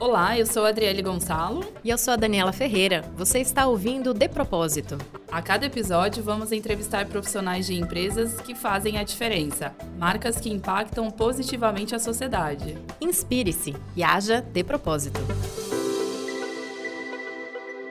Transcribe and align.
Olá, 0.00 0.38
eu 0.38 0.46
sou 0.46 0.64
a 0.64 0.70
Adriele 0.70 1.02
Gonçalo. 1.02 1.62
E 1.84 1.90
eu 1.90 1.98
sou 1.98 2.14
a 2.14 2.16
Daniela 2.16 2.54
Ferreira. 2.54 3.04
Você 3.18 3.38
está 3.38 3.66
ouvindo 3.66 4.14
De 4.14 4.26
Propósito. 4.30 4.96
A 5.30 5.42
cada 5.42 5.66
episódio, 5.66 6.22
vamos 6.22 6.52
entrevistar 6.52 7.04
profissionais 7.04 7.66
de 7.66 7.74
empresas 7.74 8.40
que 8.40 8.54
fazem 8.54 8.96
a 8.96 9.02
diferença, 9.02 9.74
marcas 9.98 10.40
que 10.40 10.48
impactam 10.48 11.10
positivamente 11.10 11.94
a 11.94 11.98
sociedade. 11.98 12.78
Inspire-se 12.98 13.76
e 13.94 14.02
haja 14.02 14.40
de 14.40 14.64
propósito. 14.64 15.20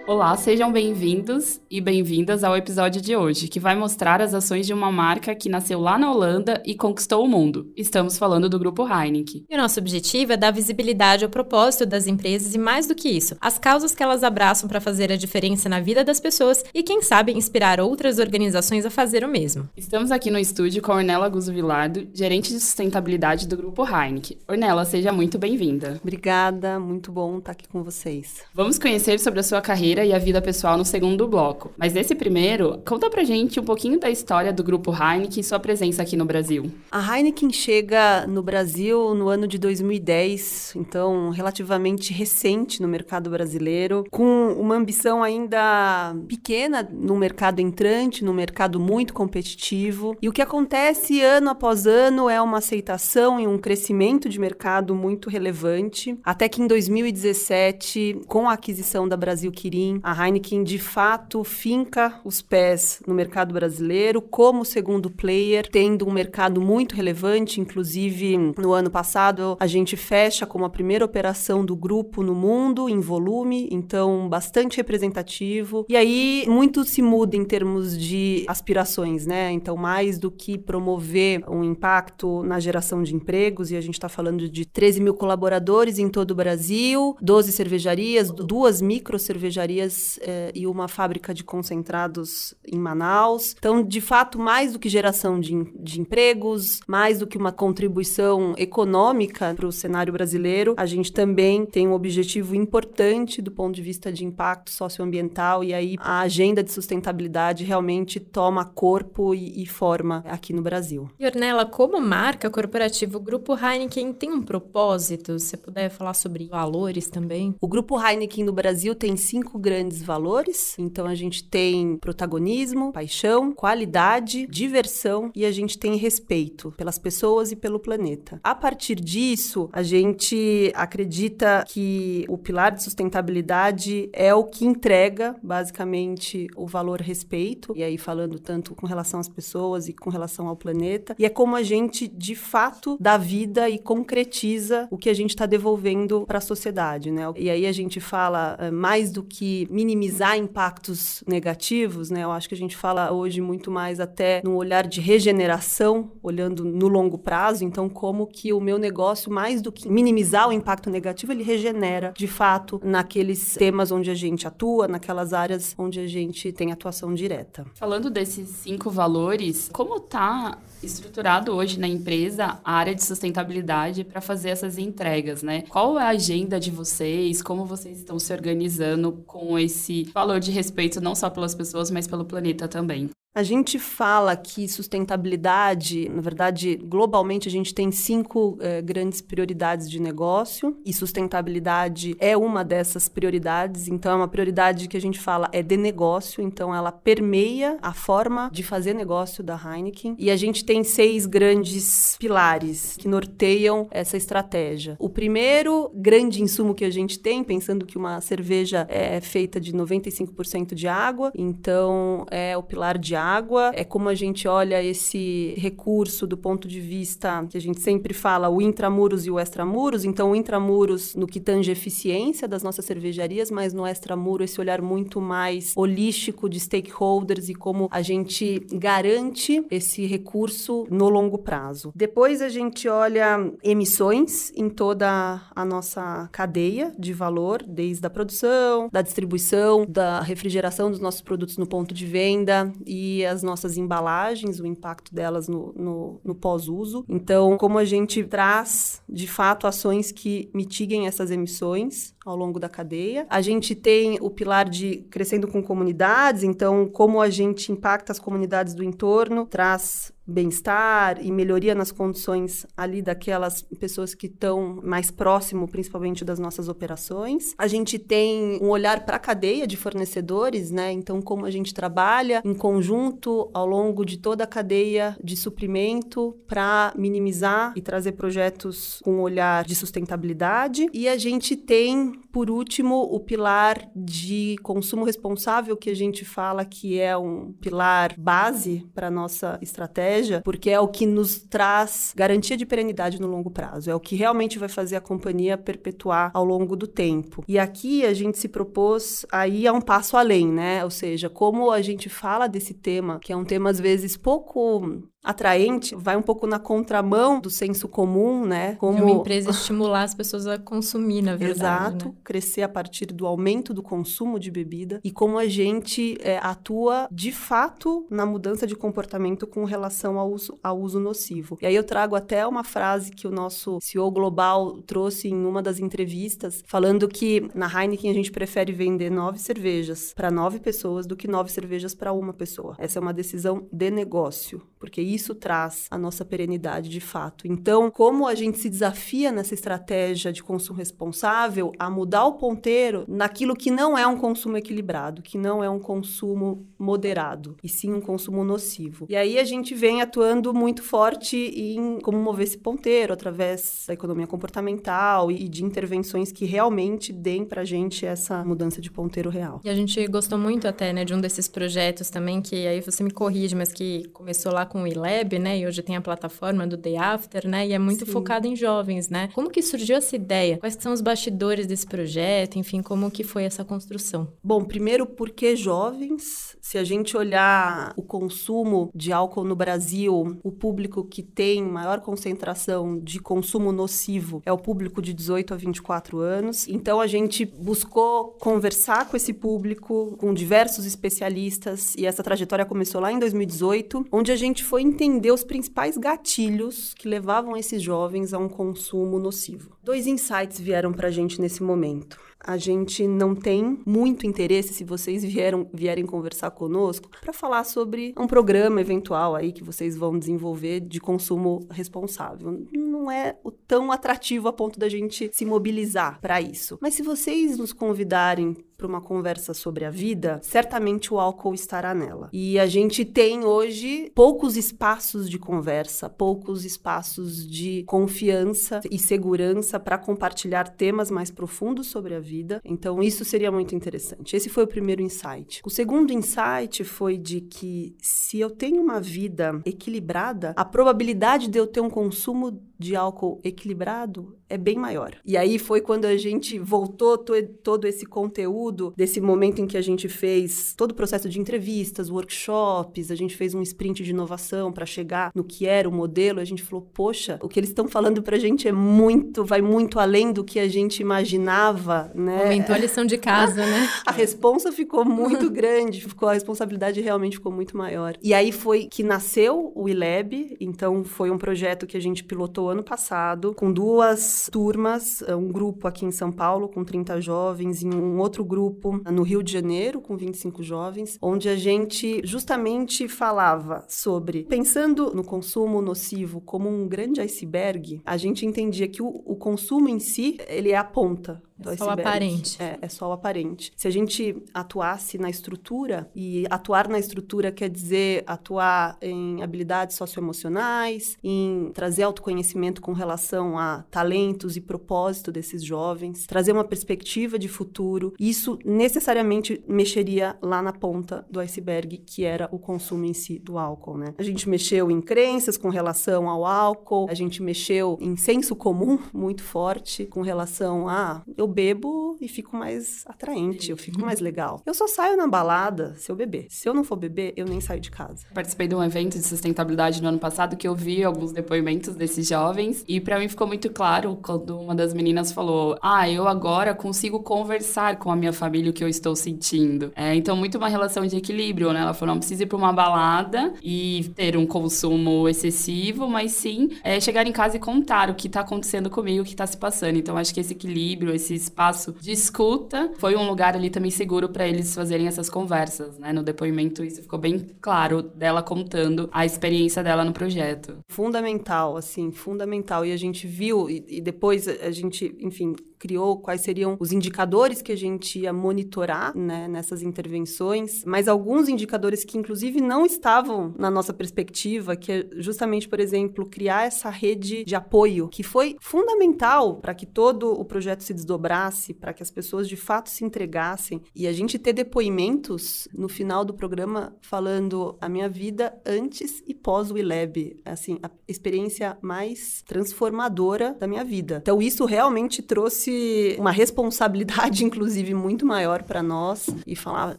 Olá, 0.10 0.36
sejam 0.36 0.72
bem-vindos 0.72 1.62
e 1.70 1.80
bem-vindas 1.80 2.44
ao 2.44 2.58
episódio 2.58 3.00
de 3.00 3.16
hoje, 3.16 3.48
que 3.48 3.60
vai 3.60 3.76
mostrar 3.76 4.24
as 4.24 4.34
ações 4.34 4.66
de 4.66 4.74
uma 4.74 4.92
marca 4.92 5.36
que 5.36 5.48
nasceu 5.48 5.80
lá 5.80 6.00
na 6.00 6.12
Holanda 6.12 6.64
e 6.66 6.74
conquistou 6.74 7.24
o 7.24 7.28
mundo. 7.28 7.72
Estamos 7.78 8.18
falando 8.18 8.50
do 8.50 8.58
grupo 8.58 8.88
Heineken. 8.88 9.46
E 9.48 9.54
o 9.54 9.58
nosso 9.60 9.80
objetivo 9.80 10.34
é 10.34 10.36
dar 10.36 10.50
visibilidade 10.50 11.24
ao 11.24 11.30
propósito 11.30 11.86
das 11.86 12.08
empresas 12.08 12.56
e, 12.56 12.58
mais 12.58 12.88
do 12.88 12.96
que 12.96 13.08
isso, 13.08 13.38
as 13.40 13.60
causas 13.60 13.94
que 13.94 14.02
elas 14.02 14.24
abraçam 14.24 14.68
para 14.68 14.82
fazer 14.82 15.12
a 15.12 15.16
diferença 15.16 15.70
na 15.70 15.80
vida 15.80 16.04
das 16.04 16.20
pessoas 16.20 16.64
e, 16.74 16.82
quem 16.82 17.04
sabe, 17.04 17.32
inspirar 17.32 17.80
outras 17.80 18.18
organizações 18.18 18.88
a 18.88 18.90
fazer 18.90 19.24
o 19.24 19.30
mesmo. 19.30 19.70
Estamos 19.78 20.12
aqui 20.12 20.32
no 20.32 20.40
estúdio 20.40 20.82
com 20.82 20.92
a 20.92 20.96
Ornella 20.96 21.30
Guzzo 21.30 21.54
Vilardo, 21.54 22.08
gerente 22.16 22.52
de 22.52 22.60
sustentabilidade 22.60 23.48
do 23.48 23.56
grupo 23.56 23.86
Heineken. 23.86 24.40
Ornella, 24.48 24.86
seja 24.86 25.12
muito 25.12 25.38
bem-vinda. 25.38 26.00
Obrigada, 26.02 26.80
muito 26.80 27.12
bom 27.12 27.38
estar 27.38 27.52
aqui 27.52 27.68
com 27.68 27.84
vocês. 27.84 28.38
Vamos 28.56 28.80
conhecer 28.80 29.20
sobre 29.20 29.42
a 29.42 29.44
sua 29.44 29.62
carreira 29.62 29.99
e 30.06 30.14
a 30.14 30.20
vida 30.20 30.42
pessoal 30.42 30.78
no 30.78 30.86
segundo 30.86 31.28
bloco. 31.28 31.72
Mas 31.78 31.94
nesse 31.94 32.16
primeiro, 32.16 32.82
conta 32.86 33.10
pra 33.10 33.24
gente 33.24 33.60
um 33.60 33.64
pouquinho 33.64 34.00
da 34.00 34.10
história 34.10 34.52
do 34.52 34.64
grupo 34.64 34.92
Heineken 34.92 35.42
e 35.42 35.44
sua 35.44 35.60
presença 35.60 36.02
aqui 36.02 36.16
no 36.16 36.26
Brasil. 36.26 36.72
A 36.92 37.18
Heineken 37.18 37.52
chega 37.52 38.26
no 38.28 38.42
Brasil 38.42 39.14
no 39.16 39.30
ano 39.30 39.48
de 39.48 39.58
2010, 39.58 40.74
então 40.76 41.30
relativamente 41.30 42.14
recente 42.14 42.82
no 42.82 42.88
mercado 42.88 43.30
brasileiro, 43.30 44.06
com 44.10 44.54
uma 44.54 44.76
ambição 44.76 45.24
ainda 45.24 46.16
pequena 46.28 46.88
no 46.92 47.16
mercado 47.16 47.60
entrante, 47.60 48.24
no 48.24 48.34
mercado 48.34 48.80
muito 48.80 49.14
competitivo. 49.14 50.16
E 50.22 50.30
o 50.30 50.32
que 50.32 50.42
acontece 50.42 51.22
ano 51.22 51.50
após 51.50 51.88
ano 51.88 52.30
é 52.30 52.42
uma 52.42 52.58
aceitação 52.60 53.40
e 53.40 53.48
um 53.48 53.58
crescimento 53.58 54.30
de 54.30 54.40
mercado 54.40 54.94
muito 54.96 55.30
relevante, 55.30 56.18
até 56.24 56.48
que 56.48 56.62
em 56.62 56.68
2017, 56.68 58.22
com 58.28 58.50
a 58.50 58.54
aquisição 58.54 59.08
da 59.08 59.18
Brasil 59.18 59.52
Quirim, 59.52 59.89
a 60.04 60.14
Heineken 60.14 60.64
de 60.64 60.78
fato 60.78 61.44
finca 61.44 62.20
os 62.24 62.42
pés 62.42 63.02
no 63.08 63.14
mercado 63.14 63.54
brasileiro 63.54 64.22
como 64.22 64.66
segundo 64.66 65.10
player, 65.10 65.68
tendo 65.70 66.08
um 66.08 66.12
mercado 66.12 66.62
muito 66.62 66.96
relevante, 66.96 67.62
inclusive 67.62 68.38
no 68.58 68.74
ano 68.74 68.90
passado 68.90 69.58
a 69.60 69.68
gente 69.68 69.96
fecha 69.96 70.46
como 70.46 70.66
a 70.66 70.70
primeira 70.70 71.06
operação 71.06 71.66
do 71.66 71.76
grupo 71.76 72.22
no 72.22 72.36
mundo 72.36 72.90
em 72.90 73.00
volume, 73.00 73.68
então 73.72 74.28
bastante 74.28 74.78
representativo. 74.78 75.86
E 75.90 75.96
aí 75.96 76.46
muito 76.48 76.84
se 76.84 77.02
muda 77.02 77.36
em 77.36 77.46
termos 77.46 77.98
de 77.98 78.44
aspirações, 78.48 79.26
né? 79.26 79.52
Então 79.52 79.78
mais 79.78 80.20
do 80.20 80.30
que 80.30 80.58
promover 80.58 81.44
um 81.50 81.64
impacto 81.64 82.44
na 82.44 82.60
geração 82.60 83.02
de 83.02 83.16
empregos, 83.16 83.72
e 83.72 83.76
a 83.76 83.82
gente 83.82 83.96
está 83.96 84.10
falando 84.10 84.50
de 84.50 84.66
13 84.66 85.02
mil 85.02 85.14
colaboradores 85.14 86.00
em 86.00 86.10
todo 86.10 86.32
o 86.32 86.36
Brasil, 86.36 87.16
12 87.22 87.52
cervejarias, 87.52 88.32
duas 88.32 88.82
micro 88.82 89.18
cervejarias 89.18 89.79
eh, 90.22 90.52
e 90.56 90.68
uma 90.68 90.88
fábrica 90.88 91.34
de 91.34 91.44
concentrados 91.44 92.54
em 92.66 92.78
Manaus. 92.78 93.56
Então, 93.58 93.84
de 93.84 94.02
fato, 94.02 94.40
mais 94.40 94.74
do 94.74 94.80
que 94.80 94.90
geração 94.90 95.40
de, 95.40 95.66
de 95.80 96.02
empregos, 96.02 96.80
mais 96.88 97.20
do 97.20 97.28
que 97.28 97.38
uma 97.38 97.52
contribuição 97.52 98.54
econômica 98.58 99.54
para 99.56 99.68
o 99.68 99.72
cenário 99.72 100.14
brasileiro, 100.14 100.74
a 100.78 100.86
gente 100.86 101.12
também 101.12 101.66
tem 101.66 101.88
um 101.88 101.94
objetivo 101.94 102.56
importante 102.56 103.42
do 103.42 103.52
ponto 103.52 103.76
de 103.76 103.82
vista 103.82 104.12
de 104.12 104.26
impacto 104.26 104.72
socioambiental 104.72 105.64
e 105.64 105.74
aí 105.74 105.96
a 106.00 106.22
agenda 106.22 106.64
de 106.64 106.72
sustentabilidade 106.72 107.64
realmente 107.64 108.20
toma 108.20 108.66
corpo 108.66 109.36
e, 109.36 109.64
e 109.64 109.66
forma 109.66 110.24
aqui 110.26 110.54
no 110.54 110.62
Brasil. 110.62 111.10
E 111.20 111.26
Ornella, 111.26 111.66
como 111.66 112.00
marca 112.00 112.50
corporativa, 112.50 113.18
o 113.18 113.22
Grupo 113.22 113.56
Heineken 113.56 114.14
tem 114.14 114.32
um 114.32 114.42
propósito? 114.42 115.38
Se 115.40 115.50
você 115.50 115.58
puder 115.58 115.90
falar 115.90 116.14
sobre 116.14 116.48
valores 116.48 117.10
também. 117.10 117.56
O 117.60 117.68
Grupo 117.68 118.00
Heineken 118.00 118.44
no 118.44 118.54
Brasil 118.54 118.96
tem 118.96 119.16
cinco 119.18 119.59
grandes 119.60 120.02
valores. 120.02 120.76
Então 120.80 121.06
a 121.06 121.16
gente 121.16 121.44
tem 121.44 121.98
protagonismo, 121.98 122.92
paixão, 122.92 123.52
qualidade, 123.52 124.48
diversão 124.48 125.32
e 125.36 125.46
a 125.46 125.52
gente 125.52 125.78
tem 125.78 125.96
respeito 125.96 126.72
pelas 126.78 126.98
pessoas 126.98 127.52
e 127.52 127.56
pelo 127.56 127.80
planeta. 127.80 128.40
A 128.44 128.56
partir 128.56 128.96
disso, 128.96 129.70
a 129.72 129.84
gente 129.84 130.72
acredita 130.76 131.64
que 131.68 132.26
o 132.28 132.38
pilar 132.38 132.72
de 132.72 132.84
sustentabilidade 132.84 134.10
é 134.14 134.34
o 134.34 134.44
que 134.44 134.66
entrega 134.66 135.36
basicamente 135.44 136.48
o 136.56 136.66
valor 136.66 137.02
respeito, 137.02 137.74
e 137.76 137.84
aí 137.84 137.98
falando 137.98 138.40
tanto 138.40 138.76
com 138.76 138.88
relação 138.88 139.20
às 139.20 139.28
pessoas 139.28 139.88
e 139.88 139.94
com 139.94 140.10
relação 140.10 140.48
ao 140.48 140.56
planeta, 140.56 141.16
e 141.18 141.26
é 141.26 141.30
como 141.30 141.56
a 141.56 141.64
gente 141.64 142.08
de 142.08 142.36
fato 142.36 142.98
dá 143.00 143.18
vida 143.18 143.70
e 143.70 143.78
concretiza 143.78 144.88
o 144.92 144.98
que 144.98 145.10
a 145.10 145.14
gente 145.14 145.32
está 145.32 145.46
devolvendo 145.46 146.26
para 146.26 146.38
a 146.38 146.42
sociedade, 146.42 147.12
né? 147.12 147.24
E 147.36 147.50
aí 147.50 147.66
a 147.66 147.72
gente 147.72 148.00
fala 148.00 148.56
eh, 148.60 148.72
mais 148.72 149.12
do 149.12 149.24
que 149.24 149.49
minimizar 149.70 150.38
impactos 150.38 151.24
negativos, 151.28 152.10
né? 152.10 152.24
Eu 152.24 152.32
acho 152.32 152.48
que 152.48 152.56
a 152.56 152.58
gente 152.58 152.76
fala 152.76 153.12
hoje 153.12 153.42
muito 153.42 153.72
mais 153.72 154.00
até 154.00 154.42
num 154.44 154.56
olhar 154.56 154.88
de 154.88 155.02
regeneração, 155.02 156.12
olhando 156.22 156.64
no 156.64 156.88
longo 156.88 157.18
prazo. 157.18 157.64
Então, 157.64 157.88
como 157.90 158.28
que 158.28 158.52
o 158.54 158.60
meu 158.60 158.78
negócio, 158.78 159.32
mais 159.32 159.62
do 159.62 159.72
que 159.72 159.90
minimizar 159.90 160.48
o 160.50 160.52
impacto 160.52 160.90
negativo, 160.90 161.32
ele 161.32 161.44
regenera 161.44 162.14
de 162.16 162.28
fato 162.28 162.80
naqueles 162.84 163.56
temas 163.56 163.92
onde 163.92 164.10
a 164.10 164.16
gente 164.16 164.48
atua, 164.48 164.88
naquelas 164.88 165.34
áreas 165.34 165.76
onde 165.78 166.00
a 166.00 166.08
gente 166.08 166.52
tem 166.52 166.72
atuação 166.72 167.14
direta. 167.14 167.66
Falando 167.76 168.10
desses 168.10 168.50
cinco 168.50 168.90
valores, 168.90 169.70
como 169.72 169.98
está 169.98 170.58
estruturado 170.82 171.54
hoje 171.54 171.80
na 171.80 171.88
empresa 171.88 172.60
a 172.64 172.74
área 172.74 172.96
de 172.96 173.04
sustentabilidade 173.04 174.04
para 174.04 174.22
fazer 174.22 174.50
essas 174.50 174.78
entregas, 174.78 175.44
né? 175.44 175.64
Qual 175.70 176.00
é 176.00 176.04
a 176.04 176.10
agenda 176.10 176.60
de 176.60 176.72
vocês? 176.72 177.42
Como 177.42 177.66
vocês 177.66 178.00
estão 178.00 178.18
se 178.18 178.32
organizando 178.32 179.12
com 179.26 179.39
esse 179.58 180.04
valor 180.14 180.40
de 180.40 180.52
respeito 180.52 181.00
não 181.00 181.16
só 181.16 181.30
pelas 181.30 181.56
pessoas, 181.56 181.90
mas 181.90 182.08
pelo 182.08 182.26
planeta 182.26 182.68
também? 182.68 183.10
A 183.36 183.44
gente 183.44 183.78
fala 183.78 184.36
que 184.36 184.68
sustentabilidade, 184.68 186.10
na 186.10 186.20
verdade, 186.20 186.76
globalmente 186.76 187.48
a 187.48 187.52
gente 187.52 187.76
tem 187.76 187.92
cinco 187.92 188.58
eh, 188.60 188.82
grandes 188.82 189.22
prioridades 189.22 189.88
de 189.88 190.02
negócio 190.02 190.76
e 190.84 190.92
sustentabilidade 190.92 192.16
é 192.20 192.36
uma 192.36 192.66
dessas 192.66 193.08
prioridades. 193.08 193.88
Então, 193.88 194.14
é 194.14 194.16
uma 194.16 194.28
prioridade 194.28 194.88
que 194.88 194.98
a 194.98 195.02
gente 195.02 195.20
fala 195.20 195.48
é 195.52 195.62
de 195.62 195.78
negócio, 195.78 196.42
então 196.44 196.74
ela 196.74 196.92
permeia 196.92 197.78
a 197.84 197.94
forma 197.94 198.50
de 198.52 198.64
fazer 198.64 198.96
negócio 198.96 199.44
da 199.44 199.56
Heineken. 199.56 200.16
E 200.18 200.32
a 200.32 200.36
gente 200.36 200.66
tem 200.66 200.84
seis 200.84 201.28
grandes 201.28 202.18
pilares 202.20 202.98
que 202.98 203.08
norteiam 203.08 203.88
essa 203.92 204.18
estratégia. 204.18 204.98
O 204.98 205.08
primeiro 205.08 205.92
grande 205.94 206.42
insumo 206.42 206.74
que 206.74 206.84
a 206.84 206.90
gente 206.90 207.20
tem, 207.20 207.44
pensando 207.44 207.86
que 207.86 207.98
uma 207.98 208.20
cerveja 208.22 208.88
é 208.90 209.22
feita 209.22 209.62
de 209.62 209.72
95% 209.72 210.74
de 210.74 210.88
água, 210.88 211.32
então 211.36 212.26
é 212.32 212.58
o 212.58 212.64
pilar 212.64 212.98
de 212.98 213.19
água, 213.22 213.72
é 213.74 213.84
como 213.84 214.10
a 214.10 214.16
gente 214.16 214.48
olha 214.48 214.84
esse 214.84 215.54
recurso 215.58 216.26
do 216.26 216.38
ponto 216.38 216.68
de 216.68 216.80
vista 216.80 217.46
que 217.50 217.58
a 217.58 217.62
gente 217.62 217.82
sempre 217.82 218.14
fala, 218.14 218.50
o 218.50 218.62
intramuros 218.62 219.26
e 219.26 219.32
o 219.32 219.40
extramuros. 219.40 220.06
Então, 220.06 220.32
o 220.32 220.36
intramuros 220.36 221.16
no 221.16 221.28
que 221.28 221.40
tange 221.40 221.72
eficiência 221.72 222.48
das 222.48 222.64
nossas 222.64 222.86
cervejarias, 222.86 223.52
mas 223.52 223.74
no 223.74 223.86
extramuro 223.86 224.44
esse 224.44 224.60
olhar 224.60 224.82
muito 224.82 225.20
mais 225.22 225.74
holístico 225.76 226.50
de 226.50 226.60
stakeholders 226.60 227.50
e 227.50 227.56
como 227.56 227.88
a 227.92 228.02
gente 228.02 228.66
garante 228.72 229.64
esse 229.70 230.06
recurso 230.06 230.86
no 230.90 231.10
longo 231.10 231.38
prazo. 231.38 231.92
Depois 231.96 232.42
a 232.42 232.50
gente 232.50 232.88
olha 232.88 233.52
emissões 233.64 234.52
em 234.56 234.70
toda 234.70 235.42
a 235.56 235.66
nossa 235.66 236.30
cadeia 236.32 236.94
de 236.98 237.14
valor, 237.14 237.64
desde 237.68 238.06
a 238.06 238.10
produção, 238.10 238.90
da 238.92 239.02
distribuição, 239.02 239.86
da 239.88 240.22
refrigeração 240.22 240.90
dos 240.90 241.00
nossos 241.00 241.22
produtos 241.22 241.58
no 241.58 241.68
ponto 241.68 241.94
de 241.94 242.06
venda 242.06 242.72
e 242.86 243.09
as 243.26 243.44
nossas 243.44 243.78
embalagens, 243.78 244.60
o 244.60 244.66
impacto 244.66 245.14
delas 245.14 245.48
no, 245.48 245.74
no, 245.76 246.22
no 246.24 246.36
pós-uso. 246.36 247.06
Então, 247.08 247.58
como 247.58 247.78
a 247.78 247.86
gente 247.86 248.24
traz, 248.24 249.02
de 249.08 249.28
fato, 249.28 249.68
ações 249.68 250.12
que 250.12 250.50
mitiguem 250.54 251.08
essas 251.08 251.32
emissões 251.32 252.14
ao 252.26 252.36
longo 252.36 252.60
da 252.60 252.70
cadeia. 252.70 253.26
A 253.30 253.42
gente 253.42 253.76
tem 253.76 254.18
o 254.22 254.30
pilar 254.30 254.70
de 254.70 255.08
crescendo 255.10 255.48
com 255.48 255.62
comunidades, 255.62 256.44
então, 256.44 256.88
como 256.88 257.22
a 257.22 257.30
gente 257.30 257.72
impacta 257.72 258.12
as 258.12 258.20
comunidades 258.20 258.74
do 258.74 258.84
entorno, 258.84 259.46
traz 259.46 260.12
bem-estar 260.30 261.18
e 261.26 261.32
melhoria 261.32 261.74
nas 261.74 261.92
condições 261.92 262.66
ali 262.78 263.02
daquelas 263.02 263.64
pessoas 263.80 264.14
que 264.14 264.28
estão 264.28 264.80
mais 264.84 265.10
próximo, 265.10 265.68
principalmente 265.68 266.24
das 266.24 266.38
nossas 266.38 266.70
operações. 266.70 267.56
A 267.58 267.68
gente 267.68 267.98
tem 267.98 268.60
um 268.62 268.70
olhar 268.70 269.06
para 269.06 269.16
a 269.16 269.20
cadeia 269.20 269.66
de 269.66 269.76
fornecedores, 269.76 270.70
né? 270.70 270.92
Então, 270.92 271.22
como 271.22 271.46
a 271.46 271.52
gente 271.52 271.74
trabalha 271.74 272.42
em 272.46 272.54
conjunto 272.54 273.50
ao 273.54 273.66
longo 273.66 274.06
de 274.06 274.18
toda 274.18 274.44
a 274.44 274.48
cadeia 274.48 275.18
de 275.24 275.36
suprimento 275.36 276.38
para 276.48 276.94
minimizar 276.96 277.74
e 277.76 277.82
trazer 277.82 278.12
projetos 278.12 279.02
com 279.04 279.16
um 279.16 279.22
olhar 279.22 279.66
de 279.66 279.76
sustentabilidade. 279.76 280.86
E 280.94 281.08
a 281.08 281.18
gente 281.18 281.56
tem, 281.56 282.09
por 282.32 282.50
último, 282.50 283.02
o 283.02 283.20
pilar 283.20 283.90
de 283.96 284.56
consumo 284.62 285.04
responsável, 285.04 285.78
que 285.78 285.90
a 285.90 285.96
gente 285.96 286.26
fala 286.26 286.66
que 286.66 287.00
é 287.00 287.18
um 287.18 287.52
pilar 287.54 288.14
base 288.18 288.86
para 288.94 289.10
nossa 289.10 289.58
estratégia, 289.62 290.42
porque 290.44 290.70
é 290.70 290.80
o 290.80 290.88
que 290.88 291.06
nos 291.06 291.40
traz 291.42 292.14
garantia 292.16 292.58
de 292.58 292.66
perenidade 292.66 293.20
no 293.20 293.28
longo 293.28 293.50
prazo, 293.50 293.90
é 293.90 293.96
o 293.96 294.00
que 294.00 294.16
realmente 294.16 294.60
vai 294.60 294.70
fazer 294.70 294.96
a 294.96 295.02
companhia 295.02 295.58
perpetuar 295.58 296.32
ao 296.34 296.46
longo 296.46 296.76
do 296.76 296.88
tempo. 296.88 297.44
E 297.48 297.58
aqui 297.58 298.06
a 298.06 298.14
gente 298.14 298.38
se 298.38 298.48
propôs 298.48 299.26
aí 299.32 299.68
a 299.68 299.74
um 299.74 299.82
passo 299.82 300.18
além, 300.18 300.48
né? 300.48 300.84
Ou 300.84 300.92
seja, 300.92 301.30
como 301.30 301.72
a 301.72 301.82
gente 301.82 302.10
fala 302.10 302.48
desse 302.48 302.74
tema, 302.74 303.20
que 303.20 303.34
é 303.34 303.36
um 303.36 303.46
tema 303.46 303.70
às 303.70 303.80
vezes 303.80 304.18
pouco 304.18 305.04
atraente, 305.24 305.96
vai 305.96 306.16
um 306.16 306.22
pouco 306.22 306.48
na 306.48 306.60
contramão 306.60 307.40
do 307.40 307.50
senso 307.50 307.88
comum, 307.88 308.46
né? 308.46 308.76
Como 308.76 309.04
uma 309.04 309.12
empresa 309.12 309.50
estimular 309.50 310.04
as 310.04 310.14
pessoas 310.14 310.48
a 310.48 310.58
consumir, 310.58 311.22
na 311.22 311.36
verdade. 311.36 311.60
Exato, 311.60 312.06
né? 312.10 312.14
crescer 312.24 312.62
a 312.62 312.70
partir 312.70 313.08
do 313.08 313.28
aumento 313.28 313.74
do 313.74 313.84
consumo 313.84 314.40
de 314.40 314.50
bebida 314.50 315.00
e 315.04 315.12
como 315.12 315.38
a 315.38 315.48
gente 315.48 316.18
é, 316.22 316.38
atua 316.38 317.08
de 317.12 317.32
fato 317.32 318.06
na 318.10 318.26
mudança 318.26 318.66
de 318.66 318.76
comportamento 318.76 319.46
com 319.46 319.66
relação 319.66 320.18
ao 320.18 320.32
uso, 320.32 320.58
ao 320.64 320.80
uso 320.80 321.00
nocivo. 321.00 321.58
E 321.62 321.66
aí 321.66 321.76
eu 321.76 321.84
trago 321.84 322.16
até 322.16 322.46
uma 322.48 322.64
frase 322.64 323.12
que 323.12 323.28
o 323.28 323.32
nosso 323.32 323.78
CEO 323.82 324.10
global 324.12 324.82
trouxe 324.84 325.28
em 325.28 325.46
uma 325.46 325.62
das 325.62 325.80
entrevistas, 325.80 326.64
falando 326.66 327.08
que 327.08 327.50
na 327.54 327.68
Heineken 327.68 328.12
a 328.12 328.14
gente 328.14 328.32
prefere 328.32 328.72
vender 328.72 329.10
nove 329.10 329.38
cervejas 329.40 330.14
para 330.16 330.32
nove 330.32 330.60
pessoas 330.60 331.06
do 331.06 331.16
que 331.16 331.28
nove 331.28 331.52
cervejas 331.52 331.94
para 331.94 332.14
uma 332.14 332.34
pessoa. 332.34 332.76
Essa 332.78 333.00
é 333.00 333.02
uma 333.02 333.14
decisão 333.14 333.68
de 333.72 333.92
negócio, 333.92 334.62
porque 334.80 335.02
isso 335.14 335.36
traz 335.36 335.88
a 335.90 335.98
nossa 335.98 336.24
perenidade 336.26 336.90
de 336.90 337.00
fato. 337.00 337.48
Então, 337.48 337.90
como 337.90 338.28
a 338.28 338.36
gente 338.36 338.58
se 338.58 338.70
desafia 338.70 339.32
nessa 339.32 339.54
estratégia 339.54 340.32
de 340.32 340.44
consumo 340.44 340.78
responsável 340.78 341.72
a 341.78 341.90
mudar 341.90 342.26
o 342.26 342.34
ponteiro 342.34 343.06
naquilo 343.08 343.56
que 343.56 343.72
não 343.72 343.98
é 343.98 344.06
um 344.06 344.18
consumo 344.18 344.58
equilibrado, 344.58 345.22
que 345.22 345.38
não 345.38 345.64
é 345.64 345.70
um 345.70 345.80
consumo 345.80 346.68
moderado, 346.78 347.58
e 347.64 347.70
sim 347.70 347.94
um 347.94 348.02
consumo 348.02 348.44
nocivo. 348.44 349.06
E 349.10 349.16
aí 349.16 349.38
a 349.38 349.44
gente 349.44 349.76
vem 349.76 350.02
atuando 350.02 350.54
muito 350.54 350.82
forte 350.82 351.38
em 351.38 352.00
como 352.00 352.18
mover 352.18 352.46
esse 352.46 352.58
ponteiro 352.58 353.14
através 353.14 353.86
da 353.88 353.94
economia 353.94 354.28
comportamental 354.28 355.32
e 355.32 355.48
de 355.48 355.64
intervenções 355.64 356.32
que 356.32 356.46
realmente 356.46 357.12
deem 357.12 357.46
pra 357.46 357.64
gente 357.64 358.06
essa 358.06 358.44
mudança 358.44 358.82
de 358.82 358.92
ponteiro 358.92 359.30
real. 359.30 359.62
E 359.64 359.70
a 359.70 359.76
gente 359.76 360.06
gostou 360.08 360.38
muito 360.38 360.68
até, 360.68 360.94
né, 360.94 361.04
de 361.04 361.14
um 361.14 361.20
desses 361.20 361.48
projetos 361.48 362.10
também 362.10 362.42
que 362.42 362.68
aí 362.68 362.82
você 362.82 363.04
me 363.04 363.12
corrige, 363.12 363.56
mas 363.56 363.72
que 363.72 364.08
começou 364.14 364.52
lá 364.52 364.66
com 364.66 364.84
o 364.84 364.88
Lab, 365.00 365.40
né? 365.40 365.60
E 365.60 365.68
hoje 365.68 365.82
tem 365.82 365.96
a 365.96 366.02
plataforma 366.02 366.68
do 366.68 366.78
Day 366.78 366.98
After, 366.98 367.48
né? 367.48 367.68
E 367.68 367.74
é 367.74 367.80
muito 367.80 368.06
Sim. 368.06 368.12
focado 368.12 368.48
em 368.48 368.56
jovens, 368.56 369.10
né? 369.10 369.30
Como 369.34 369.50
que 369.50 369.62
surgiu 369.62 369.96
essa 369.98 370.16
ideia? 370.16 370.58
Quais 370.58 370.78
são 370.80 370.94
os 370.94 371.02
bastidores 371.02 371.66
desse 371.66 371.86
projeto? 371.86 372.58
Enfim, 372.58 372.82
como 372.82 373.10
que 373.10 373.24
foi 373.24 373.44
essa 373.44 373.64
construção? 373.64 374.28
Bom, 374.44 374.64
primeiro, 374.64 375.06
porque 375.06 375.56
jovens? 375.56 376.58
Se 376.62 376.78
a 376.78 376.84
gente 376.84 377.16
olhar 377.16 377.94
o 377.96 378.04
consumo 378.04 378.92
de 378.94 379.12
álcool 379.12 379.44
no 379.44 379.56
Brasil, 379.56 380.38
o 380.44 380.52
público 380.52 381.04
que 381.04 381.24
tem 381.24 381.64
maior 381.64 382.02
concentração 382.02 383.00
de 383.00 383.20
consumo 383.20 383.72
nocivo 383.72 384.42
é 384.46 384.52
o 384.52 384.58
público 384.58 385.02
de 385.02 385.14
18 385.14 385.54
a 385.54 385.58
24 385.58 386.20
anos. 386.20 386.68
Então, 386.68 387.00
a 387.00 387.08
gente 387.08 387.46
buscou 387.46 388.36
conversar 388.40 389.08
com 389.10 389.18
esse 389.18 389.34
público, 389.34 390.16
com 390.18 390.34
diversos 390.34 390.86
especialistas, 390.86 391.96
e 391.96 392.06
essa 392.06 392.24
trajetória 392.24 392.66
começou 392.66 393.02
lá 393.02 393.12
em 393.12 393.20
2018, 393.20 394.06
onde 394.12 394.32
a 394.32 394.36
gente 394.36 394.64
foi 394.64 394.82
entender 394.90 395.32
os 395.32 395.44
principais 395.44 395.98
gatilhos 395.98 396.94
que 396.94 397.08
levavam 397.08 397.56
esses 397.56 397.82
jovens 397.82 398.34
a 398.34 398.40
um 398.40 398.50
consumo 398.50 399.20
nocivo. 399.20 399.78
Dois 399.84 400.08
insights 400.08 400.60
vieram 400.60 400.92
para 400.92 401.08
a 401.08 401.12
gente 401.12 401.40
nesse 401.40 401.64
momento. 401.64 402.20
A 402.40 402.58
gente 402.58 403.06
não 403.06 403.36
tem 403.36 403.80
muito 403.86 404.26
interesse, 404.26 404.74
se 404.74 404.84
vocês 404.84 405.24
vieram, 405.24 405.70
vierem 405.74 406.06
conversar 406.06 406.52
conosco, 406.52 407.10
para 407.22 407.34
falar 407.34 407.64
sobre 407.66 408.14
um 408.18 408.28
programa 408.28 408.80
eventual 408.80 409.36
aí 409.36 409.52
que 409.52 409.64
vocês 409.64 409.98
vão 409.98 410.18
desenvolver 410.18 410.80
de 410.80 411.00
consumo 411.00 411.68
responsável. 411.70 412.66
Não 412.72 413.12
é 413.12 413.36
tão 413.68 413.92
atrativo 413.92 414.48
a 414.48 414.54
ponto 414.54 414.80
da 414.80 414.88
gente 414.88 415.30
se 415.34 415.46
mobilizar 415.46 416.20
para 416.22 416.42
isso. 416.42 416.78
Mas 416.82 416.94
se 416.94 417.04
vocês 417.04 417.58
nos 417.58 417.74
convidarem 417.74 418.56
para 418.80 418.88
uma 418.88 419.02
conversa 419.02 419.54
sobre 419.54 419.84
a 419.84 419.90
vida, 419.90 420.40
certamente 420.42 421.14
o 421.14 421.20
álcool 421.20 421.54
estará 421.54 421.94
nela. 421.94 422.30
E 422.32 422.58
a 422.58 422.66
gente 422.66 423.04
tem 423.04 423.44
hoje 423.44 424.10
poucos 424.16 424.56
espaços 424.56 425.30
de 425.30 425.38
conversa, 425.38 426.10
poucos 426.10 426.64
espaços 426.64 427.46
de 427.46 427.84
confiança 427.84 428.80
e 428.90 428.98
segurança 428.98 429.78
para 429.78 429.98
compartilhar 429.98 430.70
temas 430.70 431.12
mais 431.12 431.30
profundos 431.30 431.88
sobre 431.88 432.16
a 432.16 432.22
vida. 432.22 432.62
Então, 432.64 433.04
isso 433.04 433.26
seria 433.26 433.52
muito 433.52 433.76
interessante. 433.76 434.36
Esse 434.36 434.48
foi 434.48 434.64
o 434.64 434.68
primeiro 434.68 435.02
insight. 435.02 435.62
O 435.66 435.70
segundo 435.70 436.14
insight 436.14 436.86
foi 436.86 437.18
de 437.18 437.42
que 437.42 437.94
se 438.02 438.40
eu 438.40 438.50
tenho 438.50 438.82
uma 438.82 439.02
vida 439.02 439.62
equilibrada, 439.66 440.54
a 440.56 440.64
probabilidade 440.64 441.50
de 441.50 441.60
eu 441.60 441.68
ter 441.68 441.82
um 441.82 441.90
consumo 441.90 442.62
de 442.80 442.96
álcool 442.96 443.42
equilibrado 443.44 444.38
é 444.50 444.58
bem 444.58 444.78
maior. 444.78 445.16
E 445.26 445.38
aí 445.38 445.60
foi 445.60 445.82
quando 445.82 446.06
a 446.06 446.18
gente 446.18 446.58
voltou 446.58 447.18
to 447.18 447.34
todo 447.62 447.86
esse 447.86 448.06
conteúdo 448.06 448.94
desse 448.96 449.22
momento 449.22 449.62
em 449.62 449.68
que 449.68 449.78
a 449.78 449.82
gente 449.82 450.08
fez 450.08 450.74
todo 450.76 450.92
o 450.92 450.96
processo 450.96 451.30
de 451.30 451.40
entrevistas, 451.40 452.10
workshops, 452.10 453.12
a 453.12 453.16
gente 453.16 453.36
fez 453.36 453.54
um 453.54 453.62
sprint 453.62 454.02
de 454.04 454.12
inovação 454.12 454.72
para 454.72 454.86
chegar 454.86 455.32
no 455.36 455.44
que 455.44 455.68
era 455.68 455.88
o 455.88 455.92
modelo, 455.92 456.40
a 456.40 456.46
gente 456.46 456.64
falou, 456.64 456.88
poxa, 456.94 457.38
o 457.42 457.50
que 457.50 457.60
eles 457.60 457.70
estão 457.70 457.88
falando 457.88 458.24
pra 458.24 458.40
gente 458.40 458.68
é 458.68 458.72
muito, 458.72 459.44
vai 459.44 459.62
muito 459.62 460.00
além 460.00 460.32
do 460.32 460.44
que 460.44 460.60
a 460.60 460.68
gente 460.68 461.02
imaginava, 461.02 462.12
né? 462.16 462.44
Aumentou 462.44 462.76
a 462.76 462.80
lição 462.80 463.06
de 463.06 463.18
casa, 463.18 463.66
né? 463.66 463.90
a 464.06 464.12
responsa 464.12 464.72
ficou 464.72 465.04
muito 465.04 465.50
grande, 465.52 466.02
ficou 466.02 466.30
a 466.30 466.34
responsabilidade 466.34 467.02
realmente 467.02 467.38
ficou 467.38 467.52
muito 467.52 467.78
maior. 467.78 468.16
E 468.24 468.34
aí 468.34 468.52
foi 468.52 468.86
que 468.86 469.04
nasceu 469.04 469.72
o 469.76 469.90
iLab, 469.90 470.56
então 470.60 471.04
foi 471.04 471.30
um 471.30 471.38
projeto 471.38 471.86
que 471.86 471.98
a 471.98 472.02
gente 472.02 472.24
pilotou 472.24 472.69
ano 472.70 472.84
passado, 472.84 473.54
com 473.54 473.72
duas 473.72 474.50
turmas, 474.52 475.22
eh, 475.22 475.36
um 475.36 475.48
grupo 475.48 475.88
aqui 475.88 476.06
em 476.06 476.12
São 476.12 476.32
Paulo 476.32 476.70
com 476.70 476.84
30 476.84 477.20
jovens 477.22 477.82
e 477.82 477.88
um 477.88 478.20
outro 478.20 478.44
grupo 478.44 479.02
no 479.12 479.24
Rio 479.24 479.44
de 479.44 479.52
Janeiro 479.52 480.02
com 480.02 480.16
25 480.16 480.64
jovens, 480.64 481.18
onde 481.22 481.50
a 481.50 481.56
gente 481.56 482.22
justamente 482.24 483.08
falava 483.08 483.84
sobre, 483.88 484.44
pensando 484.44 485.14
no 485.14 485.24
consumo 485.24 485.82
nocivo 485.82 486.42
como 486.42 486.70
um 486.70 486.88
grande 486.88 487.22
iceberg, 487.22 488.02
a 488.06 488.18
gente 488.18 488.46
entendia 488.46 488.88
que 488.88 489.02
o, 489.02 489.08
o 489.26 489.36
consumo 489.36 489.90
em 489.90 490.00
si, 490.00 490.38
ele 490.48 490.72
é 490.72 490.78
a 490.78 490.84
ponta 490.84 491.42
é 491.66 491.78
só 491.78 491.86
o 491.86 491.90
aparente. 491.90 492.62
É, 492.62 492.80
é 492.82 492.88
só 492.88 493.10
o 493.10 493.12
aparente. 493.12 493.72
Se 493.76 493.88
a 493.88 493.92
gente 493.92 494.36
atuasse 494.54 495.18
na 495.18 495.30
estrutura, 495.30 496.10
e 496.16 496.46
atuar 496.50 496.88
na 496.88 497.00
estrutura 497.00 497.52
quer 497.52 497.70
dizer 497.70 498.24
atuar 498.26 498.98
em 499.02 499.42
habilidades 499.42 499.96
socioemocionais, 499.96 501.18
em 501.24 501.72
trazer 501.74 502.04
autoconhecimento 502.04 502.82
com 502.82 502.94
relação 502.94 503.58
a 503.58 503.84
talentos 503.90 504.56
e 504.56 504.62
propósito 504.62 505.32
desses 505.32 505.64
jovens, 505.64 506.26
trazer 506.26 506.52
uma 506.52 506.64
perspectiva 506.64 507.38
de 507.38 507.48
futuro, 507.48 508.14
isso 508.20 508.58
necessariamente 508.64 509.64
mexeria 509.68 510.38
lá 510.42 510.62
na 510.62 510.72
ponta 510.72 511.26
do 511.30 511.40
iceberg, 511.40 511.98
que 511.98 512.24
era 512.24 512.48
o 512.52 512.60
consumo 512.60 513.06
em 513.06 513.14
si 513.14 513.40
do 513.40 513.58
álcool, 513.58 513.98
né? 513.98 514.14
A 514.18 514.24
gente 514.24 514.48
mexeu 514.48 514.90
em 514.92 515.02
crenças 515.02 515.58
com 515.58 515.70
relação 515.70 516.30
ao 516.30 516.46
álcool, 516.46 517.08
a 517.10 517.14
gente 517.14 517.42
mexeu 517.42 517.98
em 518.00 518.16
senso 518.16 518.56
comum 518.56 519.00
muito 519.14 519.44
forte 519.44 520.06
com 520.06 520.22
relação 520.22 520.88
a 520.88 521.24
eu 521.36 521.48
bebo 521.50 522.18
e 522.22 522.28
fico 522.28 522.56
mais 522.56 523.04
atraente, 523.08 523.72
eu 523.72 523.78
fico 523.78 524.00
mais 524.00 524.20
legal. 524.20 524.62
Eu 524.66 524.74
só 524.74 524.88
saio 524.88 525.18
na 525.18 525.28
balada 525.28 525.96
se 525.98 526.12
eu 526.12 526.16
beber. 526.16 526.48
Se 526.50 526.68
eu 526.68 526.74
não 526.74 526.84
for 526.84 526.96
beber, 526.96 527.34
eu 527.36 527.46
nem 527.46 527.60
saio 527.60 527.80
de 527.80 527.92
casa. 527.92 528.28
Participei 528.34 528.68
de 528.68 528.76
um 528.76 528.84
evento 528.84 529.18
de 529.18 529.26
sustentabilidade 529.26 530.02
no 530.02 530.10
ano 530.10 530.20
passado 530.20 530.56
que 530.56 530.68
eu 530.68 530.76
vi 530.76 531.04
alguns 531.04 531.32
depoimentos 531.32 531.96
desses 531.96 532.28
jovens 532.28 532.84
e 532.88 533.00
para 533.00 533.20
mim 533.20 533.28
ficou 533.28 533.48
muito 533.48 533.70
claro 533.72 534.18
quando 534.22 534.60
uma 534.60 534.76
das 534.76 534.94
meninas 534.94 535.32
falou: 535.32 535.78
"Ah, 535.82 536.10
eu 536.10 536.28
agora 536.28 536.74
consigo 536.76 537.22
conversar 537.22 537.98
com 537.98 538.12
a 538.12 538.16
minha 538.16 538.34
família 538.34 538.72
o 538.72 538.74
que 538.74 538.84
eu 538.84 538.88
estou 538.88 539.16
sentindo". 539.16 539.92
É, 539.96 540.16
então 540.16 540.36
muito 540.36 540.58
uma 540.58 540.68
relação 540.68 541.06
de 541.06 541.18
equilíbrio, 541.18 541.72
né? 541.74 541.82
Ela 541.82 541.94
falou: 541.94 542.16
"Não 542.16 542.20
precisa 542.20 542.44
ir 542.44 542.46
para 542.46 542.58
uma 542.58 542.74
balada 542.74 543.54
e 543.64 544.12
ter 544.16 544.38
um 544.38 544.46
consumo 544.46 545.28
excessivo, 545.28 546.08
mas 546.08 546.32
sim 546.32 546.70
é, 546.84 547.00
chegar 547.00 547.26
em 547.26 547.32
casa 547.32 547.58
e 547.58 547.60
contar 547.60 548.10
o 548.10 548.16
que 548.16 548.28
está 548.28 548.42
acontecendo 548.42 548.90
comigo, 548.90 549.22
o 549.22 549.26
que 549.26 549.32
está 549.32 549.48
se 549.48 549.58
passando". 549.58 549.98
Então 549.98 550.18
acho 550.18 550.34
que 550.34 550.40
esse 550.40 550.54
equilíbrio, 550.54 551.14
esse 551.14 551.39
espaço 551.40 551.96
de 552.00 552.12
escuta, 552.12 552.92
foi 552.98 553.16
um 553.16 553.28
lugar 553.28 553.56
ali 553.56 553.70
também 553.70 553.92
seguro 553.92 554.30
para 554.30 554.48
eles 554.48 554.74
fazerem 554.74 555.08
essas 555.08 555.30
conversas, 555.30 555.98
né? 555.98 556.14
No 556.14 556.24
depoimento 556.24 556.84
isso 556.84 557.02
ficou 557.02 557.20
bem 557.20 557.48
claro 557.62 558.02
dela 558.02 558.44
contando 558.44 559.10
a 559.12 559.26
experiência 559.26 559.84
dela 559.84 560.04
no 560.04 560.14
projeto. 560.14 560.78
Fundamental, 560.88 561.78
assim, 561.78 562.12
fundamental. 562.12 562.86
E 562.86 562.92
a 562.92 562.98
gente 562.98 563.28
viu, 563.28 563.70
e, 563.70 563.86
e 563.88 564.02
depois 564.02 564.48
a 564.48 564.72
gente, 564.72 565.16
enfim, 565.20 565.56
criou 565.80 566.20
quais 566.20 566.42
seriam 566.42 566.76
os 566.80 566.92
indicadores 566.92 567.62
que 567.62 567.72
a 567.72 567.78
gente 567.78 568.20
ia 568.20 568.34
monitorar 568.34 569.18
né, 569.18 569.48
nessas 569.48 569.82
intervenções, 569.82 570.84
mas 570.86 571.08
alguns 571.08 571.48
indicadores 571.48 572.04
que, 572.04 572.18
inclusive, 572.18 572.60
não 572.60 572.86
estavam 572.86 573.54
na 573.58 573.72
nossa 573.72 573.94
perspectiva, 573.94 574.76
que 574.76 574.92
é 574.92 575.08
justamente, 575.16 575.68
por 575.68 575.80
exemplo, 575.80 576.26
criar 576.26 576.68
essa 576.68 576.90
rede 576.90 577.46
de 577.46 577.56
apoio, 577.56 578.10
que 578.10 578.24
foi 578.24 578.58
fundamental 578.60 579.56
para 579.56 579.74
que 579.74 579.86
todo 579.86 580.32
o 580.32 580.44
projeto 580.44 580.84
se 580.84 580.94
desdobrasse, 580.94 581.74
para 581.74 581.94
que 581.94 582.04
as 582.04 582.12
pessoas 582.12 582.48
de 582.48 582.58
fato 582.58 582.90
se 582.90 583.06
entregassem. 583.06 583.82
E 583.96 584.06
a 584.06 584.12
gente 584.12 584.38
ter 584.38 584.52
depoimentos 584.52 585.68
no 585.74 585.88
final 585.88 586.26
do 586.26 586.34
programa 586.34 586.96
falando 587.02 587.78
a 587.80 587.88
minha 587.88 588.10
vida 588.10 588.54
antes 588.66 589.24
e 589.26 589.34
pós 589.34 589.72
o 589.72 589.78
ILEB, 589.78 590.42
assim, 590.44 590.78
a 590.84 590.90
experiência 591.08 591.78
mais 591.82 592.44
transformadora 592.46 593.56
da 593.58 593.68
minha 593.68 593.84
vida. 593.84 594.20
Então, 594.22 594.42
isso 594.42 594.66
realmente 594.66 595.22
trouxe 595.22 595.69
trouxe 595.70 596.16
uma 596.18 596.32
responsabilidade, 596.32 597.46
inclusive, 597.46 597.94
muito 597.94 598.26
maior 598.26 598.64
para 598.64 598.82
nós 598.82 599.28
e 599.46 599.56
falar, 599.56 599.98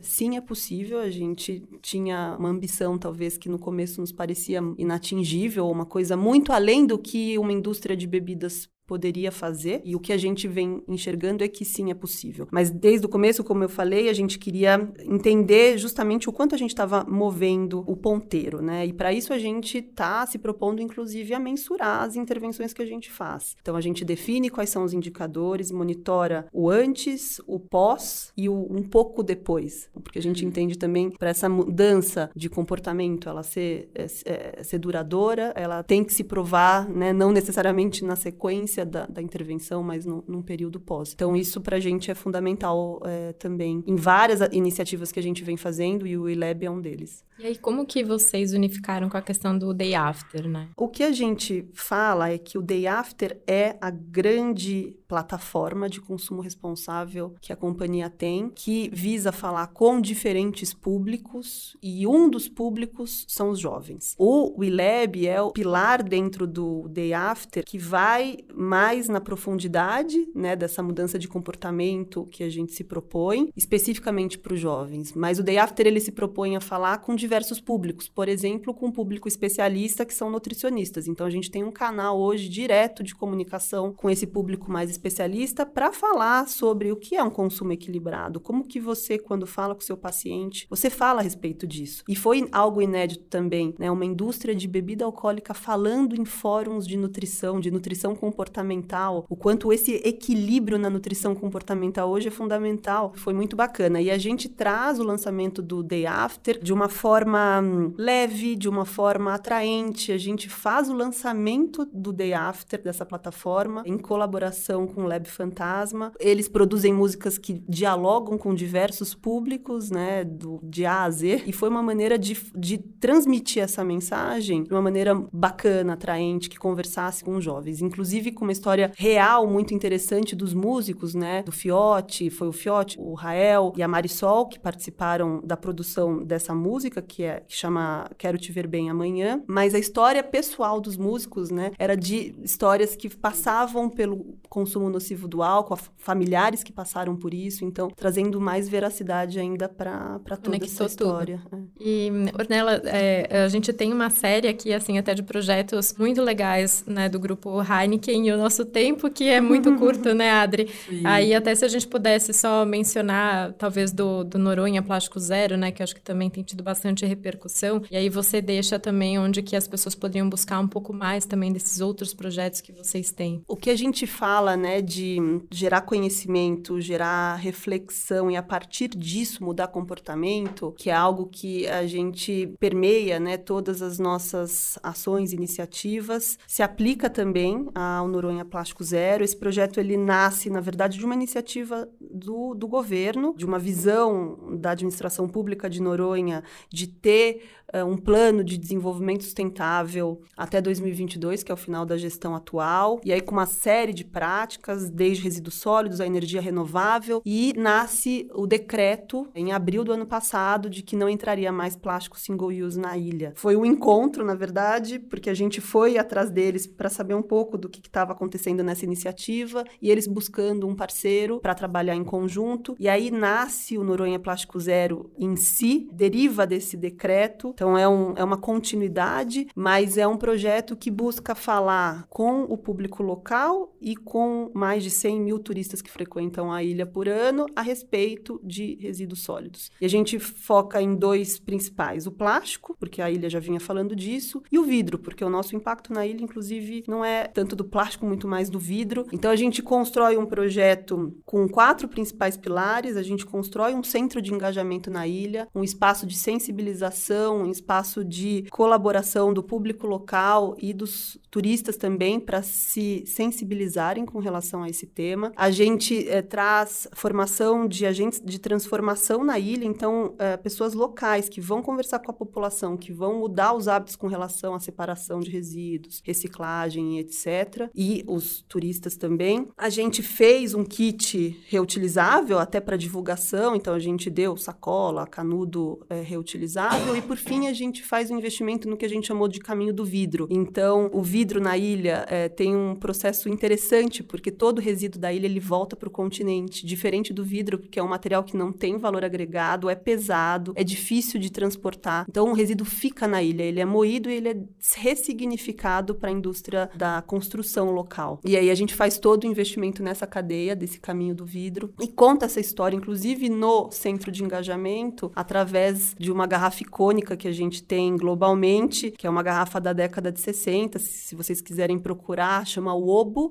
sim, 0.00 0.36
é 0.36 0.40
possível. 0.40 0.98
A 0.98 1.10
gente 1.10 1.62
tinha 1.82 2.36
uma 2.38 2.48
ambição, 2.48 2.98
talvez, 2.98 3.36
que 3.36 3.48
no 3.48 3.58
começo 3.58 4.00
nos 4.00 4.12
parecia 4.12 4.60
inatingível, 4.76 5.68
uma 5.68 5.86
coisa 5.86 6.16
muito 6.16 6.52
além 6.52 6.86
do 6.86 6.98
que 6.98 7.38
uma 7.38 7.52
indústria 7.52 7.96
de 7.96 8.06
bebidas 8.06 8.68
poderia 8.88 9.30
fazer 9.30 9.82
e 9.84 9.94
o 9.94 10.00
que 10.00 10.14
a 10.14 10.16
gente 10.16 10.48
vem 10.48 10.82
enxergando 10.88 11.44
é 11.44 11.48
que 11.48 11.64
sim 11.64 11.90
é 11.90 11.94
possível. 11.94 12.48
Mas 12.50 12.70
desde 12.70 13.04
o 13.04 13.08
começo, 13.08 13.44
como 13.44 13.62
eu 13.62 13.68
falei, 13.68 14.08
a 14.08 14.14
gente 14.14 14.38
queria 14.38 14.90
entender 15.04 15.76
justamente 15.76 16.28
o 16.28 16.32
quanto 16.32 16.54
a 16.54 16.58
gente 16.58 16.70
estava 16.70 17.04
movendo 17.06 17.84
o 17.86 17.94
ponteiro, 17.94 18.62
né? 18.62 18.86
E 18.86 18.92
para 18.94 19.12
isso 19.12 19.32
a 19.32 19.38
gente 19.38 19.78
está 19.78 20.26
se 20.26 20.38
propondo 20.38 20.80
inclusive 20.80 21.34
a 21.34 21.38
mensurar 21.38 22.02
as 22.02 22.16
intervenções 22.16 22.72
que 22.72 22.80
a 22.80 22.86
gente 22.86 23.10
faz. 23.10 23.54
Então 23.60 23.76
a 23.76 23.80
gente 23.82 24.04
define 24.04 24.48
quais 24.48 24.70
são 24.70 24.82
os 24.82 24.94
indicadores, 24.94 25.70
monitora 25.70 26.46
o 26.50 26.70
antes, 26.70 27.40
o 27.46 27.60
pós 27.60 28.32
e 28.34 28.48
o 28.48 28.66
um 28.70 28.82
pouco 28.82 29.22
depois, 29.22 29.90
porque 30.02 30.18
a 30.18 30.22
gente 30.22 30.42
uhum. 30.42 30.48
entende 30.48 30.78
também 30.78 31.10
para 31.10 31.28
essa 31.28 31.48
mudança 31.48 32.30
de 32.34 32.48
comportamento 32.48 33.28
ela 33.28 33.42
ser, 33.42 33.90
é, 33.94 34.06
é, 34.24 34.62
ser 34.62 34.78
duradoura, 34.78 35.52
ela 35.54 35.82
tem 35.82 36.02
que 36.02 36.14
se 36.14 36.24
provar, 36.24 36.88
né? 36.88 37.12
Não 37.12 37.30
necessariamente 37.30 38.02
na 38.02 38.16
sequência 38.16 38.77
da, 38.84 39.06
da 39.06 39.22
intervenção, 39.22 39.82
mas 39.82 40.04
no, 40.04 40.24
num 40.26 40.42
período 40.42 40.80
pós. 40.80 41.12
Então, 41.12 41.36
isso 41.36 41.60
para 41.60 41.76
a 41.76 41.80
gente 41.80 42.10
é 42.10 42.14
fundamental 42.14 43.00
é, 43.04 43.32
também 43.32 43.82
em 43.86 43.96
várias 43.96 44.40
iniciativas 44.52 45.12
que 45.12 45.18
a 45.18 45.22
gente 45.22 45.44
vem 45.44 45.56
fazendo 45.56 46.06
e 46.06 46.16
o 46.16 46.28
ILEB 46.28 46.66
é 46.66 46.70
um 46.70 46.80
deles. 46.80 47.24
E 47.38 47.46
aí, 47.46 47.56
como 47.56 47.86
que 47.86 48.02
vocês 48.02 48.52
unificaram 48.52 49.08
com 49.08 49.16
a 49.16 49.22
questão 49.22 49.56
do 49.56 49.72
day 49.72 49.94
after, 49.94 50.48
né? 50.48 50.70
O 50.76 50.88
que 50.88 51.02
a 51.02 51.12
gente 51.12 51.68
fala 51.72 52.30
é 52.30 52.38
que 52.38 52.58
o 52.58 52.62
day 52.62 52.86
after 52.86 53.40
é 53.46 53.76
a 53.80 53.90
grande 53.90 54.96
plataforma 55.08 55.88
de 55.88 56.02
consumo 56.02 56.42
responsável 56.42 57.34
que 57.40 57.52
a 57.52 57.56
companhia 57.56 58.10
tem, 58.10 58.50
que 58.50 58.90
visa 58.92 59.32
falar 59.32 59.68
com 59.68 60.00
diferentes 60.00 60.74
públicos 60.74 61.76
e 61.82 62.06
um 62.06 62.28
dos 62.28 62.46
públicos 62.46 63.24
são 63.26 63.48
os 63.48 63.58
jovens. 63.58 64.14
O 64.18 64.60
WeLab 64.60 65.26
é 65.26 65.40
o 65.40 65.50
pilar 65.50 66.02
dentro 66.02 66.46
do 66.46 66.86
day 66.88 67.14
after 67.14 67.64
que 67.64 67.78
vai 67.78 68.36
mais 68.54 69.08
na 69.08 69.20
profundidade, 69.20 70.28
né, 70.34 70.54
dessa 70.54 70.82
mudança 70.82 71.18
de 71.18 71.26
comportamento 71.26 72.26
que 72.30 72.44
a 72.44 72.50
gente 72.50 72.72
se 72.74 72.84
propõe, 72.84 73.50
especificamente 73.56 74.38
para 74.38 74.52
os 74.52 74.60
jovens. 74.60 75.14
Mas 75.14 75.38
o 75.38 75.42
day 75.42 75.56
after 75.56 75.86
ele 75.86 76.00
se 76.00 76.12
propõe 76.12 76.54
a 76.54 76.60
falar 76.60 76.98
com 76.98 77.14
diversos 77.14 77.60
públicos, 77.60 78.08
por 78.08 78.28
exemplo, 78.28 78.74
com 78.74 78.88
um 78.88 78.92
público 78.92 79.26
especialista 79.26 80.04
que 80.04 80.12
são 80.12 80.30
nutricionistas. 80.30 81.08
Então 81.08 81.26
a 81.26 81.30
gente 81.30 81.50
tem 81.50 81.64
um 81.64 81.72
canal 81.72 82.20
hoje 82.20 82.48
direto 82.48 83.02
de 83.02 83.14
comunicação 83.14 83.92
com 83.94 84.10
esse 84.10 84.26
público 84.26 84.70
mais 84.70 84.90
especialista 84.98 85.64
para 85.64 85.92
falar 85.92 86.48
sobre 86.48 86.92
o 86.92 86.96
que 86.96 87.16
é 87.16 87.22
um 87.22 87.30
consumo 87.30 87.72
equilibrado, 87.72 88.40
como 88.40 88.66
que 88.66 88.80
você 88.80 89.18
quando 89.18 89.46
fala 89.46 89.74
com 89.74 89.80
o 89.80 89.84
seu 89.84 89.96
paciente, 89.96 90.66
você 90.68 90.90
fala 90.90 91.20
a 91.20 91.22
respeito 91.22 91.66
disso. 91.66 92.02
E 92.08 92.16
foi 92.16 92.48
algo 92.52 92.82
inédito 92.82 93.24
também, 93.24 93.74
né, 93.78 93.90
uma 93.90 94.04
indústria 94.04 94.54
de 94.54 94.66
bebida 94.66 95.04
alcoólica 95.04 95.54
falando 95.54 96.14
em 96.14 96.24
fóruns 96.24 96.86
de 96.86 96.96
nutrição, 96.96 97.60
de 97.60 97.70
nutrição 97.70 98.14
comportamental, 98.14 99.24
o 99.28 99.36
quanto 99.36 99.72
esse 99.72 99.94
equilíbrio 100.04 100.78
na 100.78 100.90
nutrição 100.90 101.34
comportamental 101.34 102.10
hoje 102.10 102.28
é 102.28 102.30
fundamental. 102.30 103.12
Foi 103.16 103.32
muito 103.32 103.56
bacana. 103.56 104.00
E 104.00 104.10
a 104.10 104.18
gente 104.18 104.48
traz 104.48 104.98
o 104.98 105.04
lançamento 105.04 105.62
do 105.62 105.82
Day 105.82 106.06
After 106.06 106.58
de 106.62 106.72
uma 106.72 106.88
forma 106.88 107.60
hum, 107.60 107.92
leve, 107.96 108.56
de 108.56 108.68
uma 108.68 108.84
forma 108.84 109.34
atraente. 109.34 110.12
A 110.12 110.18
gente 110.18 110.48
faz 110.48 110.88
o 110.88 110.94
lançamento 110.94 111.88
do 111.92 112.12
Day 112.12 112.32
After 112.32 112.82
dessa 112.82 113.06
plataforma 113.06 113.82
em 113.86 113.98
colaboração 113.98 114.86
com 114.88 115.02
o 115.02 115.06
Lab 115.06 115.28
Fantasma. 115.28 116.12
Eles 116.18 116.48
produzem 116.48 116.92
músicas 116.92 117.38
que 117.38 117.62
dialogam 117.68 118.36
com 118.36 118.54
diversos 118.54 119.14
públicos, 119.14 119.90
né, 119.90 120.24
do, 120.24 120.60
de 120.62 120.84
A 120.84 121.04
a 121.04 121.10
Z. 121.10 121.42
E 121.46 121.52
foi 121.52 121.68
uma 121.68 121.82
maneira 121.82 122.18
de, 122.18 122.36
de 122.54 122.78
transmitir 122.78 123.62
essa 123.62 123.84
mensagem 123.84 124.64
de 124.64 124.72
uma 124.72 124.82
maneira 124.82 125.14
bacana, 125.32 125.92
atraente, 125.94 126.48
que 126.48 126.58
conversasse 126.58 127.24
com 127.24 127.36
os 127.36 127.44
jovens. 127.44 127.80
Inclusive 127.80 128.32
com 128.32 128.44
uma 128.44 128.52
história 128.52 128.92
real 128.96 129.46
muito 129.46 129.74
interessante 129.74 130.34
dos 130.34 130.54
músicos, 130.54 131.14
né, 131.14 131.42
do 131.42 131.52
Fiote, 131.52 132.30
foi 132.30 132.48
o 132.48 132.52
Fiote, 132.52 132.96
o 132.98 133.14
Rael 133.14 133.72
e 133.76 133.82
a 133.82 133.88
Marisol 133.88 134.48
que 134.48 134.58
participaram 134.58 135.40
da 135.44 135.56
produção 135.56 136.22
dessa 136.22 136.54
música, 136.54 137.02
que, 137.02 137.22
é, 137.24 137.40
que 137.40 137.54
chama 137.54 138.10
Quero 138.16 138.38
Te 138.38 138.52
Ver 138.52 138.66
Bem 138.66 138.90
Amanhã, 138.90 139.42
mas 139.46 139.74
a 139.74 139.78
história 139.78 140.22
pessoal 140.22 140.80
dos 140.80 140.96
músicos, 140.96 141.50
né, 141.50 141.72
era 141.78 141.96
de 141.96 142.34
histórias 142.42 142.96
que 142.96 143.08
passavam 143.08 143.88
pelo 143.88 144.38
consumo 144.48 144.77
nocivo 144.90 145.26
do 145.26 145.42
álcool, 145.42 145.78
familiares 145.96 146.62
que 146.62 146.72
passaram 146.72 147.16
por 147.16 147.32
isso, 147.32 147.64
então 147.64 147.88
trazendo 147.96 148.40
mais 148.40 148.68
veracidade 148.68 149.38
ainda 149.38 149.68
para 149.68 150.18
toda 150.24 150.42
Conectou 150.42 150.68
essa 150.68 150.84
história. 150.84 151.40
É. 151.52 151.56
E, 151.80 152.10
Ornella, 152.38 152.82
é, 152.84 153.44
a 153.44 153.48
gente 153.48 153.72
tem 153.72 153.92
uma 153.92 154.10
série 154.10 154.48
aqui, 154.48 154.72
assim, 154.72 154.98
até 154.98 155.14
de 155.14 155.22
projetos 155.22 155.94
muito 155.98 156.22
legais, 156.22 156.84
né, 156.86 157.08
do 157.08 157.18
grupo 157.18 157.62
Heineken 157.62 158.28
e 158.28 158.32
o 158.32 158.36
nosso 158.36 158.64
tempo, 158.64 159.10
que 159.10 159.28
é 159.28 159.40
muito 159.40 159.74
curto, 159.78 160.14
né, 160.14 160.30
Adri? 160.30 160.68
Sim. 160.88 161.02
Aí 161.04 161.34
até 161.34 161.54
se 161.54 161.64
a 161.64 161.68
gente 161.68 161.86
pudesse 161.86 162.32
só 162.32 162.64
mencionar, 162.64 163.52
talvez, 163.54 163.92
do, 163.92 164.24
do 164.24 164.38
Noronha 164.38 164.82
Plástico 164.82 165.18
Zero, 165.18 165.56
né, 165.56 165.70
que 165.70 165.82
acho 165.82 165.94
que 165.94 166.02
também 166.02 166.28
tem 166.28 166.42
tido 166.42 166.62
bastante 166.62 166.98
bastante 166.98 167.04
repercussão. 167.06 167.82
E 167.90 167.96
aí 167.96 168.08
você 168.08 168.40
deixa 168.40 168.78
também 168.78 169.18
onde 169.18 169.42
que 169.42 169.56
as 169.56 169.68
pessoas 169.68 169.94
poderiam 169.94 170.28
buscar 170.28 170.58
um 170.60 170.68
pouco 170.68 170.92
mais 170.92 171.24
também 171.24 171.52
desses 171.52 171.80
outros 171.80 172.14
projetos 172.14 172.60
que 172.60 172.72
vocês 172.72 173.10
têm. 173.10 173.42
O 173.46 173.56
que 173.56 173.70
a 173.70 173.76
gente 173.76 174.06
fala, 174.06 174.56
né, 174.56 174.67
de 174.82 175.18
gerar 175.50 175.82
conhecimento, 175.82 176.80
gerar 176.80 177.36
reflexão 177.36 178.30
e 178.30 178.36
a 178.36 178.42
partir 178.42 178.88
disso 178.88 179.42
mudar 179.42 179.68
comportamento, 179.68 180.74
que 180.76 180.90
é 180.90 180.94
algo 180.94 181.26
que 181.26 181.66
a 181.66 181.86
gente 181.86 182.54
permeia, 182.60 183.18
né, 183.18 183.36
todas 183.36 183.82
as 183.82 183.98
nossas 183.98 184.78
ações, 184.82 185.32
iniciativas, 185.32 186.38
se 186.46 186.62
aplica 186.62 187.08
também 187.08 187.68
ao 187.74 188.06
Noronha 188.06 188.44
Plástico 188.44 188.84
Zero. 188.84 189.24
Esse 189.24 189.36
projeto 189.36 189.80
ele 189.80 189.96
nasce, 189.96 190.50
na 190.50 190.60
verdade, 190.60 190.98
de 190.98 191.04
uma 191.04 191.14
iniciativa 191.14 191.88
do, 192.00 192.54
do 192.54 192.68
governo, 192.68 193.34
de 193.36 193.44
uma 193.44 193.58
visão 193.58 194.56
da 194.58 194.70
administração 194.72 195.28
pública 195.28 195.68
de 195.68 195.80
Noronha 195.80 196.42
de 196.70 196.86
ter 196.86 197.42
uh, 197.74 197.84
um 197.84 197.96
plano 197.96 198.42
de 198.42 198.58
desenvolvimento 198.58 199.24
sustentável 199.24 200.20
até 200.36 200.60
2022, 200.60 201.42
que 201.42 201.50
é 201.50 201.54
o 201.54 201.58
final 201.58 201.84
da 201.84 201.96
gestão 201.96 202.34
atual, 202.34 203.00
e 203.04 203.12
aí 203.12 203.20
com 203.20 203.32
uma 203.32 203.46
série 203.46 203.92
de 203.92 204.04
práticas, 204.04 204.57
desde 204.90 205.22
resíduos 205.22 205.56
sólidos 205.56 206.00
a 206.00 206.06
energia 206.06 206.40
renovável, 206.40 207.22
e 207.24 207.52
nasce 207.56 208.28
o 208.34 208.46
decreto 208.46 209.28
em 209.34 209.52
abril 209.52 209.84
do 209.84 209.92
ano 209.92 210.06
passado 210.06 210.70
de 210.70 210.82
que 210.82 210.96
não 210.96 211.08
entraria 211.08 211.52
mais 211.52 211.76
plástico 211.76 212.18
single 212.18 212.50
use 212.50 212.78
na 212.78 212.96
ilha. 212.96 213.32
Foi 213.36 213.56
um 213.56 213.64
encontro, 213.64 214.24
na 214.24 214.34
verdade, 214.34 214.98
porque 214.98 215.30
a 215.30 215.34
gente 215.34 215.60
foi 215.60 215.98
atrás 215.98 216.30
deles 216.30 216.66
para 216.66 216.88
saber 216.88 217.14
um 217.14 217.22
pouco 217.22 217.58
do 217.58 217.68
que 217.68 217.80
estava 217.80 218.12
acontecendo 218.12 218.62
nessa 218.62 218.84
iniciativa 218.84 219.64
e 219.80 219.90
eles 219.90 220.06
buscando 220.06 220.66
um 220.66 220.74
parceiro 220.74 221.40
para 221.40 221.54
trabalhar 221.54 221.94
em 221.94 222.04
conjunto. 222.04 222.74
E 222.78 222.88
aí 222.88 223.10
nasce 223.10 223.76
o 223.76 223.84
Noronha 223.84 224.18
Plástico 224.18 224.58
Zero 224.58 225.10
em 225.18 225.36
si, 225.36 225.88
deriva 225.92 226.46
desse 226.46 226.76
decreto 226.76 227.48
então 227.54 227.76
é, 227.76 227.88
um, 227.88 228.14
é 228.16 228.24
uma 228.24 228.36
continuidade, 228.36 229.48
mas 229.54 229.96
é 229.98 230.06
um 230.06 230.16
projeto 230.16 230.76
que 230.76 230.90
busca 230.90 231.34
falar 231.34 232.06
com 232.08 232.42
o 232.42 232.56
público 232.56 233.02
local 233.02 233.72
e 233.80 233.96
com 233.96 234.47
mais 234.54 234.82
de 234.82 234.90
100 234.90 235.20
mil 235.20 235.38
turistas 235.38 235.82
que 235.82 235.90
frequentam 235.90 236.52
a 236.52 236.62
ilha 236.62 236.86
por 236.86 237.08
ano 237.08 237.46
a 237.54 237.62
respeito 237.62 238.40
de 238.42 238.76
resíduos 238.80 239.22
sólidos. 239.22 239.70
E 239.80 239.86
a 239.86 239.88
gente 239.88 240.18
foca 240.18 240.80
em 240.80 240.94
dois 240.94 241.38
principais: 241.38 242.06
o 242.06 242.12
plástico, 242.12 242.76
porque 242.78 243.02
a 243.02 243.10
ilha 243.10 243.28
já 243.28 243.38
vinha 243.38 243.60
falando 243.60 243.94
disso, 243.94 244.42
e 244.50 244.58
o 244.58 244.64
vidro, 244.64 244.98
porque 244.98 245.24
o 245.24 245.30
nosso 245.30 245.56
impacto 245.56 245.92
na 245.92 246.06
ilha, 246.06 246.22
inclusive, 246.22 246.84
não 246.86 247.04
é 247.04 247.26
tanto 247.28 247.54
do 247.54 247.64
plástico, 247.64 248.06
muito 248.06 248.28
mais 248.28 248.50
do 248.50 248.58
vidro. 248.58 249.06
Então 249.12 249.30
a 249.30 249.36
gente 249.36 249.62
constrói 249.62 250.16
um 250.16 250.26
projeto 250.26 251.16
com 251.24 251.48
quatro 251.48 251.88
principais 251.88 252.36
pilares: 252.36 252.96
a 252.96 253.02
gente 253.02 253.24
constrói 253.26 253.74
um 253.74 253.82
centro 253.82 254.20
de 254.20 254.32
engajamento 254.32 254.90
na 254.90 255.06
ilha, 255.06 255.48
um 255.54 255.64
espaço 255.64 256.06
de 256.06 256.16
sensibilização, 256.16 257.42
um 257.42 257.50
espaço 257.50 258.04
de 258.04 258.44
colaboração 258.50 259.32
do 259.32 259.42
público 259.42 259.86
local 259.86 260.56
e 260.58 260.72
dos 260.72 261.18
turistas 261.30 261.76
também 261.76 262.18
para 262.18 262.42
se 262.42 263.04
sensibilizarem 263.06 264.04
com 264.06 264.18
relação 264.18 264.37
a 264.62 264.68
esse 264.68 264.86
tema. 264.86 265.32
A 265.36 265.50
gente 265.50 266.08
é, 266.08 266.22
traz 266.22 266.88
formação 266.92 267.66
de 267.66 267.86
agentes 267.86 268.20
de 268.24 268.38
transformação 268.38 269.24
na 269.24 269.38
ilha, 269.38 269.64
então 269.64 270.14
é, 270.18 270.36
pessoas 270.36 270.74
locais 270.74 271.28
que 271.28 271.40
vão 271.40 271.62
conversar 271.62 271.98
com 271.98 272.10
a 272.10 272.14
população, 272.14 272.76
que 272.76 272.92
vão 272.92 273.18
mudar 273.18 273.54
os 273.54 273.68
hábitos 273.68 273.96
com 273.96 274.06
relação 274.06 274.54
à 274.54 274.60
separação 274.60 275.20
de 275.20 275.30
resíduos, 275.30 276.00
reciclagem, 276.04 276.98
etc. 276.98 277.70
E 277.74 278.04
os 278.06 278.42
turistas 278.48 278.96
também. 278.96 279.48
A 279.56 279.68
gente 279.68 280.02
fez 280.02 280.54
um 280.54 280.64
kit 280.64 281.38
reutilizável 281.48 282.38
até 282.38 282.60
para 282.60 282.76
divulgação, 282.76 283.54
então 283.54 283.74
a 283.74 283.78
gente 283.78 284.10
deu 284.10 284.36
sacola, 284.36 285.06
canudo 285.06 285.84
é, 285.88 286.00
reutilizável 286.00 286.96
e 286.96 287.02
por 287.02 287.16
fim 287.16 287.48
a 287.48 287.52
gente 287.52 287.82
faz 287.82 288.10
um 288.10 288.18
investimento 288.18 288.68
no 288.68 288.76
que 288.76 288.84
a 288.84 288.88
gente 288.88 289.06
chamou 289.06 289.28
de 289.28 289.40
caminho 289.40 289.72
do 289.72 289.84
vidro. 289.84 290.26
Então 290.30 290.90
o 290.92 291.02
vidro 291.02 291.40
na 291.40 291.56
ilha 291.56 292.06
tem 292.36 292.54
um 292.54 292.74
processo 292.74 293.28
interessante 293.28 294.02
porque 294.02 294.17
todo 294.30 294.60
resíduo 294.60 295.00
da 295.00 295.12
ilha 295.12 295.26
ele 295.26 295.40
volta 295.40 295.76
para 295.76 295.88
o 295.88 295.92
continente, 295.92 296.66
diferente 296.66 297.12
do 297.12 297.24
vidro, 297.24 297.58
porque 297.58 297.78
é 297.78 297.82
um 297.82 297.88
material 297.88 298.22
que 298.22 298.36
não 298.36 298.52
tem 298.52 298.76
valor 298.78 299.04
agregado, 299.04 299.70
é 299.70 299.74
pesado, 299.74 300.52
é 300.56 300.64
difícil 300.64 301.20
de 301.20 301.30
transportar. 301.30 302.06
Então 302.08 302.30
o 302.30 302.34
resíduo 302.34 302.66
fica 302.66 303.06
na 303.06 303.22
ilha, 303.22 303.42
ele 303.42 303.60
é 303.60 303.64
moído 303.64 304.10
e 304.10 304.14
ele 304.14 304.28
é 304.28 304.36
ressignificado 304.76 305.94
para 305.94 306.10
a 306.10 306.12
indústria 306.12 306.70
da 306.74 307.02
construção 307.02 307.70
local. 307.70 308.20
E 308.24 308.36
aí 308.36 308.50
a 308.50 308.54
gente 308.54 308.74
faz 308.74 308.98
todo 308.98 309.24
o 309.24 309.26
investimento 309.26 309.82
nessa 309.82 310.06
cadeia 310.06 310.54
desse 310.54 310.80
caminho 310.80 311.14
do 311.14 311.24
vidro 311.24 311.72
e 311.80 311.88
conta 311.88 312.26
essa 312.26 312.40
história, 312.40 312.76
inclusive 312.76 313.28
no 313.28 313.70
centro 313.70 314.10
de 314.10 314.22
engajamento, 314.24 315.10
através 315.14 315.94
de 315.98 316.10
uma 316.10 316.26
garrafa 316.26 316.62
icônica 316.62 317.16
que 317.16 317.28
a 317.28 317.32
gente 317.32 317.62
tem 317.62 317.96
globalmente, 317.96 318.90
que 318.90 319.06
é 319.06 319.10
uma 319.10 319.22
garrafa 319.22 319.60
da 319.60 319.72
década 319.72 320.10
de 320.10 320.20
60, 320.20 320.78
se 320.78 321.14
vocês 321.14 321.40
quiserem 321.40 321.78
procurar, 321.78 322.46
chama 322.46 322.74
Wobo, 322.74 323.30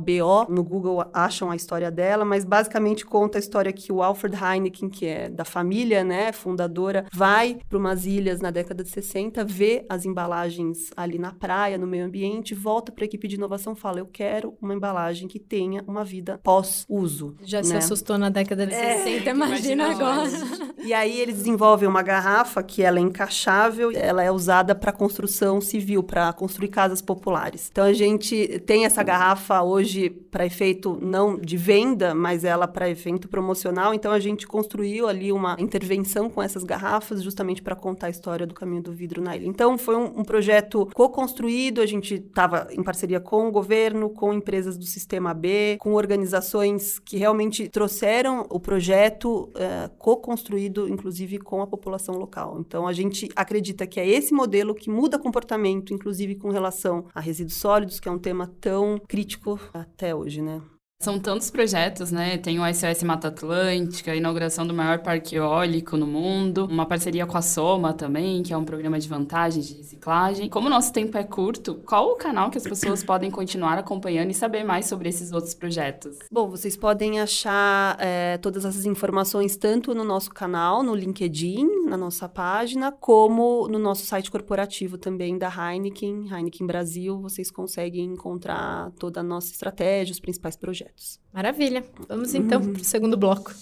W-O-B-O, 0.00 0.46
no 0.48 0.64
Google 0.64 1.04
acham 1.12 1.50
a 1.50 1.56
história 1.56 1.90
dela, 1.90 2.24
mas 2.24 2.44
basicamente 2.44 3.04
conta 3.04 3.38
a 3.38 3.40
história 3.40 3.72
que 3.72 3.92
o 3.92 4.02
Alfred 4.02 4.36
Heineken, 4.36 4.88
que 4.88 5.06
é 5.06 5.28
da 5.28 5.44
família, 5.44 6.02
né, 6.02 6.32
fundadora, 6.32 7.06
vai 7.12 7.58
para 7.68 7.78
umas 7.78 8.06
ilhas 8.06 8.40
na 8.40 8.50
década 8.50 8.82
de 8.82 8.90
60, 8.90 9.44
vê 9.44 9.84
as 9.88 10.04
embalagens 10.04 10.90
ali 10.96 11.18
na 11.18 11.32
praia, 11.32 11.78
no 11.78 11.86
meio 11.86 12.04
ambiente, 12.04 12.54
volta 12.54 12.90
para 12.90 13.04
a 13.04 13.06
equipe 13.06 13.28
de 13.28 13.36
inovação, 13.36 13.74
fala: 13.74 14.00
"Eu 14.00 14.06
quero 14.06 14.54
uma 14.60 14.74
embalagem 14.74 15.28
que 15.28 15.38
tenha 15.38 15.84
uma 15.86 16.04
vida 16.04 16.40
pós-uso". 16.42 17.36
Já 17.42 17.58
né? 17.58 17.64
se 17.64 17.76
assustou 17.76 18.18
na 18.18 18.30
década 18.30 18.66
de 18.66 18.74
é, 18.74 18.98
60, 18.98 19.30
imagina, 19.30 19.90
imagina 19.90 19.90
agora. 19.90 20.70
E 20.82 20.94
aí 20.94 21.20
eles 21.20 21.36
desenvolvem 21.36 21.86
uma 21.86 22.02
garrafa 22.02 22.62
que 22.62 22.82
ela 22.82 22.98
é 22.98 23.02
encaixável, 23.02 23.90
ela 23.94 24.22
é 24.22 24.30
usada 24.30 24.74
para 24.74 24.90
construção 24.90 25.60
civil, 25.60 26.02
para 26.02 26.32
construir 26.32 26.68
casas 26.68 27.02
populares. 27.02 27.68
Então 27.70 27.84
a 27.84 27.92
gente 27.92 28.58
tem 28.60 28.86
essa 28.86 29.02
garrafa 29.02 29.62
hoje 29.62 29.89
para 30.30 30.46
efeito 30.46 30.98
não 31.00 31.36
de 31.36 31.56
venda, 31.56 32.14
mas 32.14 32.44
ela 32.44 32.68
para 32.68 32.88
efeito 32.88 33.28
promocional. 33.28 33.92
Então 33.94 34.12
a 34.12 34.20
gente 34.20 34.46
construiu 34.46 35.08
ali 35.08 35.32
uma 35.32 35.56
intervenção 35.58 36.28
com 36.30 36.42
essas 36.42 36.64
garrafas 36.64 37.22
justamente 37.22 37.62
para 37.62 37.74
contar 37.74 38.06
a 38.06 38.10
história 38.10 38.46
do 38.46 38.54
caminho 38.54 38.82
do 38.82 38.92
vidro 38.92 39.22
na 39.22 39.36
ilha. 39.36 39.46
Então 39.46 39.76
foi 39.76 39.96
um, 39.96 40.20
um 40.20 40.24
projeto 40.24 40.88
co-construído, 40.94 41.80
a 41.80 41.86
gente 41.86 42.14
estava 42.14 42.68
em 42.70 42.82
parceria 42.82 43.20
com 43.20 43.48
o 43.48 43.50
governo, 43.50 44.10
com 44.10 44.32
empresas 44.32 44.76
do 44.76 44.84
sistema 44.84 45.34
B, 45.34 45.76
com 45.80 45.94
organizações 45.94 46.98
que 46.98 47.16
realmente 47.16 47.68
trouxeram 47.68 48.46
o 48.50 48.60
projeto 48.60 49.50
uh, 49.54 49.90
co-construído, 49.98 50.88
inclusive 50.88 51.38
com 51.38 51.62
a 51.62 51.66
população 51.66 52.16
local. 52.16 52.56
Então 52.60 52.86
a 52.86 52.92
gente 52.92 53.28
acredita 53.34 53.86
que 53.86 53.98
é 53.98 54.06
esse 54.06 54.32
modelo 54.32 54.74
que 54.74 54.90
muda 54.90 55.18
comportamento, 55.18 55.92
inclusive 55.92 56.34
com 56.34 56.50
relação 56.50 57.04
a 57.14 57.20
resíduos 57.20 57.56
sólidos, 57.56 58.00
que 58.00 58.08
é 58.08 58.12
um 58.12 58.18
tema 58.18 58.50
tão 58.60 59.00
crítico 59.06 59.58
até 59.80 60.14
hoje, 60.14 60.40
né? 60.42 60.60
São 61.02 61.18
tantos 61.18 61.50
projetos, 61.50 62.12
né? 62.12 62.36
Tem 62.36 62.60
o 62.60 62.74
SOS 62.74 63.02
Mata 63.04 63.28
Atlântica, 63.28 64.12
a 64.12 64.16
inauguração 64.16 64.66
do 64.66 64.74
maior 64.74 64.98
parque 64.98 65.34
eólico 65.34 65.96
no 65.96 66.06
mundo, 66.06 66.66
uma 66.66 66.84
parceria 66.84 67.24
com 67.24 67.38
a 67.38 67.40
Soma 67.40 67.94
também, 67.94 68.42
que 68.42 68.52
é 68.52 68.56
um 68.56 68.66
programa 68.66 69.00
de 69.00 69.08
vantagens 69.08 69.66
de 69.66 69.78
reciclagem. 69.78 70.50
Como 70.50 70.66
o 70.66 70.70
nosso 70.70 70.92
tempo 70.92 71.16
é 71.16 71.24
curto, 71.24 71.76
qual 71.86 72.10
o 72.10 72.16
canal 72.16 72.50
que 72.50 72.58
as 72.58 72.64
pessoas 72.64 73.02
podem 73.02 73.30
continuar 73.30 73.78
acompanhando 73.78 74.30
e 74.30 74.34
saber 74.34 74.62
mais 74.62 74.84
sobre 74.84 75.08
esses 75.08 75.32
outros 75.32 75.54
projetos? 75.54 76.18
Bom, 76.30 76.50
vocês 76.50 76.76
podem 76.76 77.18
achar 77.18 77.96
é, 77.98 78.36
todas 78.36 78.66
essas 78.66 78.84
informações 78.84 79.56
tanto 79.56 79.94
no 79.94 80.04
nosso 80.04 80.28
canal, 80.28 80.82
no 80.82 80.94
LinkedIn, 80.94 81.86
na 81.86 81.96
nossa 81.96 82.28
página, 82.28 82.92
como 82.92 83.66
no 83.68 83.78
nosso 83.78 84.04
site 84.04 84.30
corporativo 84.30 84.98
também 84.98 85.38
da 85.38 85.48
Heineken, 85.48 86.28
Heineken 86.30 86.66
Brasil. 86.66 87.18
Vocês 87.22 87.50
conseguem 87.50 88.04
encontrar 88.04 88.90
toda 88.98 89.20
a 89.20 89.22
nossa 89.22 89.50
estratégia, 89.50 90.12
os 90.12 90.20
principais 90.20 90.56
projetos 90.56 90.89
projetos. 90.90 91.20
Maravilha. 91.32 91.84
Vamos 92.08 92.34
então 92.34 92.60
uhum. 92.60 92.72
para 92.72 92.82
o 92.82 92.84
segundo 92.84 93.16
bloco. 93.16 93.52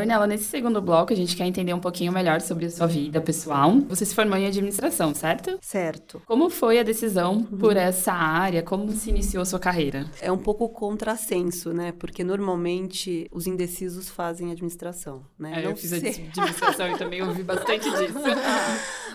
Ornella, 0.00 0.26
nesse 0.26 0.44
segundo 0.44 0.80
bloco, 0.80 1.12
a 1.12 1.16
gente 1.16 1.36
quer 1.36 1.46
entender 1.46 1.74
um 1.74 1.80
pouquinho 1.80 2.12
melhor 2.12 2.40
sobre 2.40 2.66
a 2.66 2.70
sua 2.70 2.86
vida 2.86 3.20
pessoal. 3.20 3.78
Você 3.88 4.04
se 4.04 4.14
formou 4.14 4.38
em 4.38 4.46
administração, 4.46 5.14
certo? 5.14 5.58
Certo. 5.60 6.22
Como 6.26 6.48
foi 6.48 6.78
a 6.78 6.82
decisão 6.82 7.46
uhum. 7.50 7.58
por 7.58 7.76
essa 7.76 8.12
área? 8.12 8.62
Como 8.62 8.90
se 8.92 9.10
iniciou 9.10 9.42
a 9.42 9.44
sua 9.44 9.58
carreira? 9.58 10.10
É 10.20 10.32
um 10.32 10.38
pouco 10.38 10.68
contrassenso, 10.68 11.72
né? 11.72 11.92
Porque 11.92 12.24
normalmente 12.24 13.28
os 13.30 13.46
indecisos 13.46 14.08
fazem 14.08 14.50
administração, 14.50 15.22
né? 15.38 15.62
É, 15.62 15.66
eu 15.66 15.76
fiz 15.76 15.90
sei. 15.90 16.28
administração 16.28 16.90
e 16.90 16.98
também 16.98 17.22
ouvi 17.22 17.42
bastante 17.42 17.84
disso. 17.90 18.18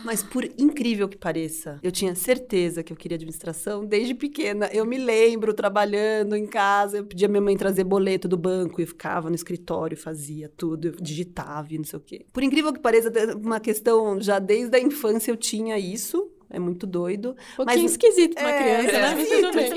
Mas 0.04 0.22
por 0.22 0.46
incrível 0.58 1.10
que 1.10 1.18
pareça, 1.18 1.80
eu 1.82 1.92
tinha 1.92 2.14
certeza 2.14 2.84
que 2.84 2.94
eu 2.94 2.98
queria 2.98 3.16
administração 3.16 3.84
desde 3.84 4.14
pequena. 4.14 4.70
Eu 4.72 4.86
me 4.86 5.00
lembro 5.00 5.54
trabalhando 5.54 6.36
em 6.36 6.46
casa, 6.46 6.98
eu 6.98 7.06
pedia 7.06 7.28
minha 7.28 7.42
mãe 7.42 7.58
trazer 7.58 7.84
boleto 7.84 8.28
do 8.28 8.38
banco 8.38 8.82
e 8.82 8.86
ficava 8.86 9.30
no 9.30 9.36
escritório 9.36 9.96
e 9.96 9.98
fazia 9.98 10.48
tudo 10.56 10.75
tudo, 10.78 11.02
digitava 11.02 11.74
e 11.74 11.78
não 11.78 11.86
sei 11.86 11.98
o 11.98 12.02
quê. 12.02 12.26
Por 12.32 12.44
incrível 12.44 12.74
que 12.74 12.80
pareça, 12.80 13.12
uma 13.36 13.60
questão, 13.60 14.20
já 14.22 14.40
desde 14.40 14.76
a 14.76 14.80
infância 14.80 15.32
eu 15.32 15.38
tinha 15.38 15.78
isso, 15.78 16.25
é 16.50 16.60
muito 16.60 16.86
doido. 16.86 17.36
Um 17.54 17.56
pouquinho 17.58 17.84
mas, 17.84 17.92
esquisito 17.92 18.36
pra 18.36 18.44
uma 18.44 18.52
é, 18.52 18.64
criança, 18.64 19.00
né? 19.00 19.22
É, 19.22 19.26
tudo 19.26 19.54
bem. 19.54 19.74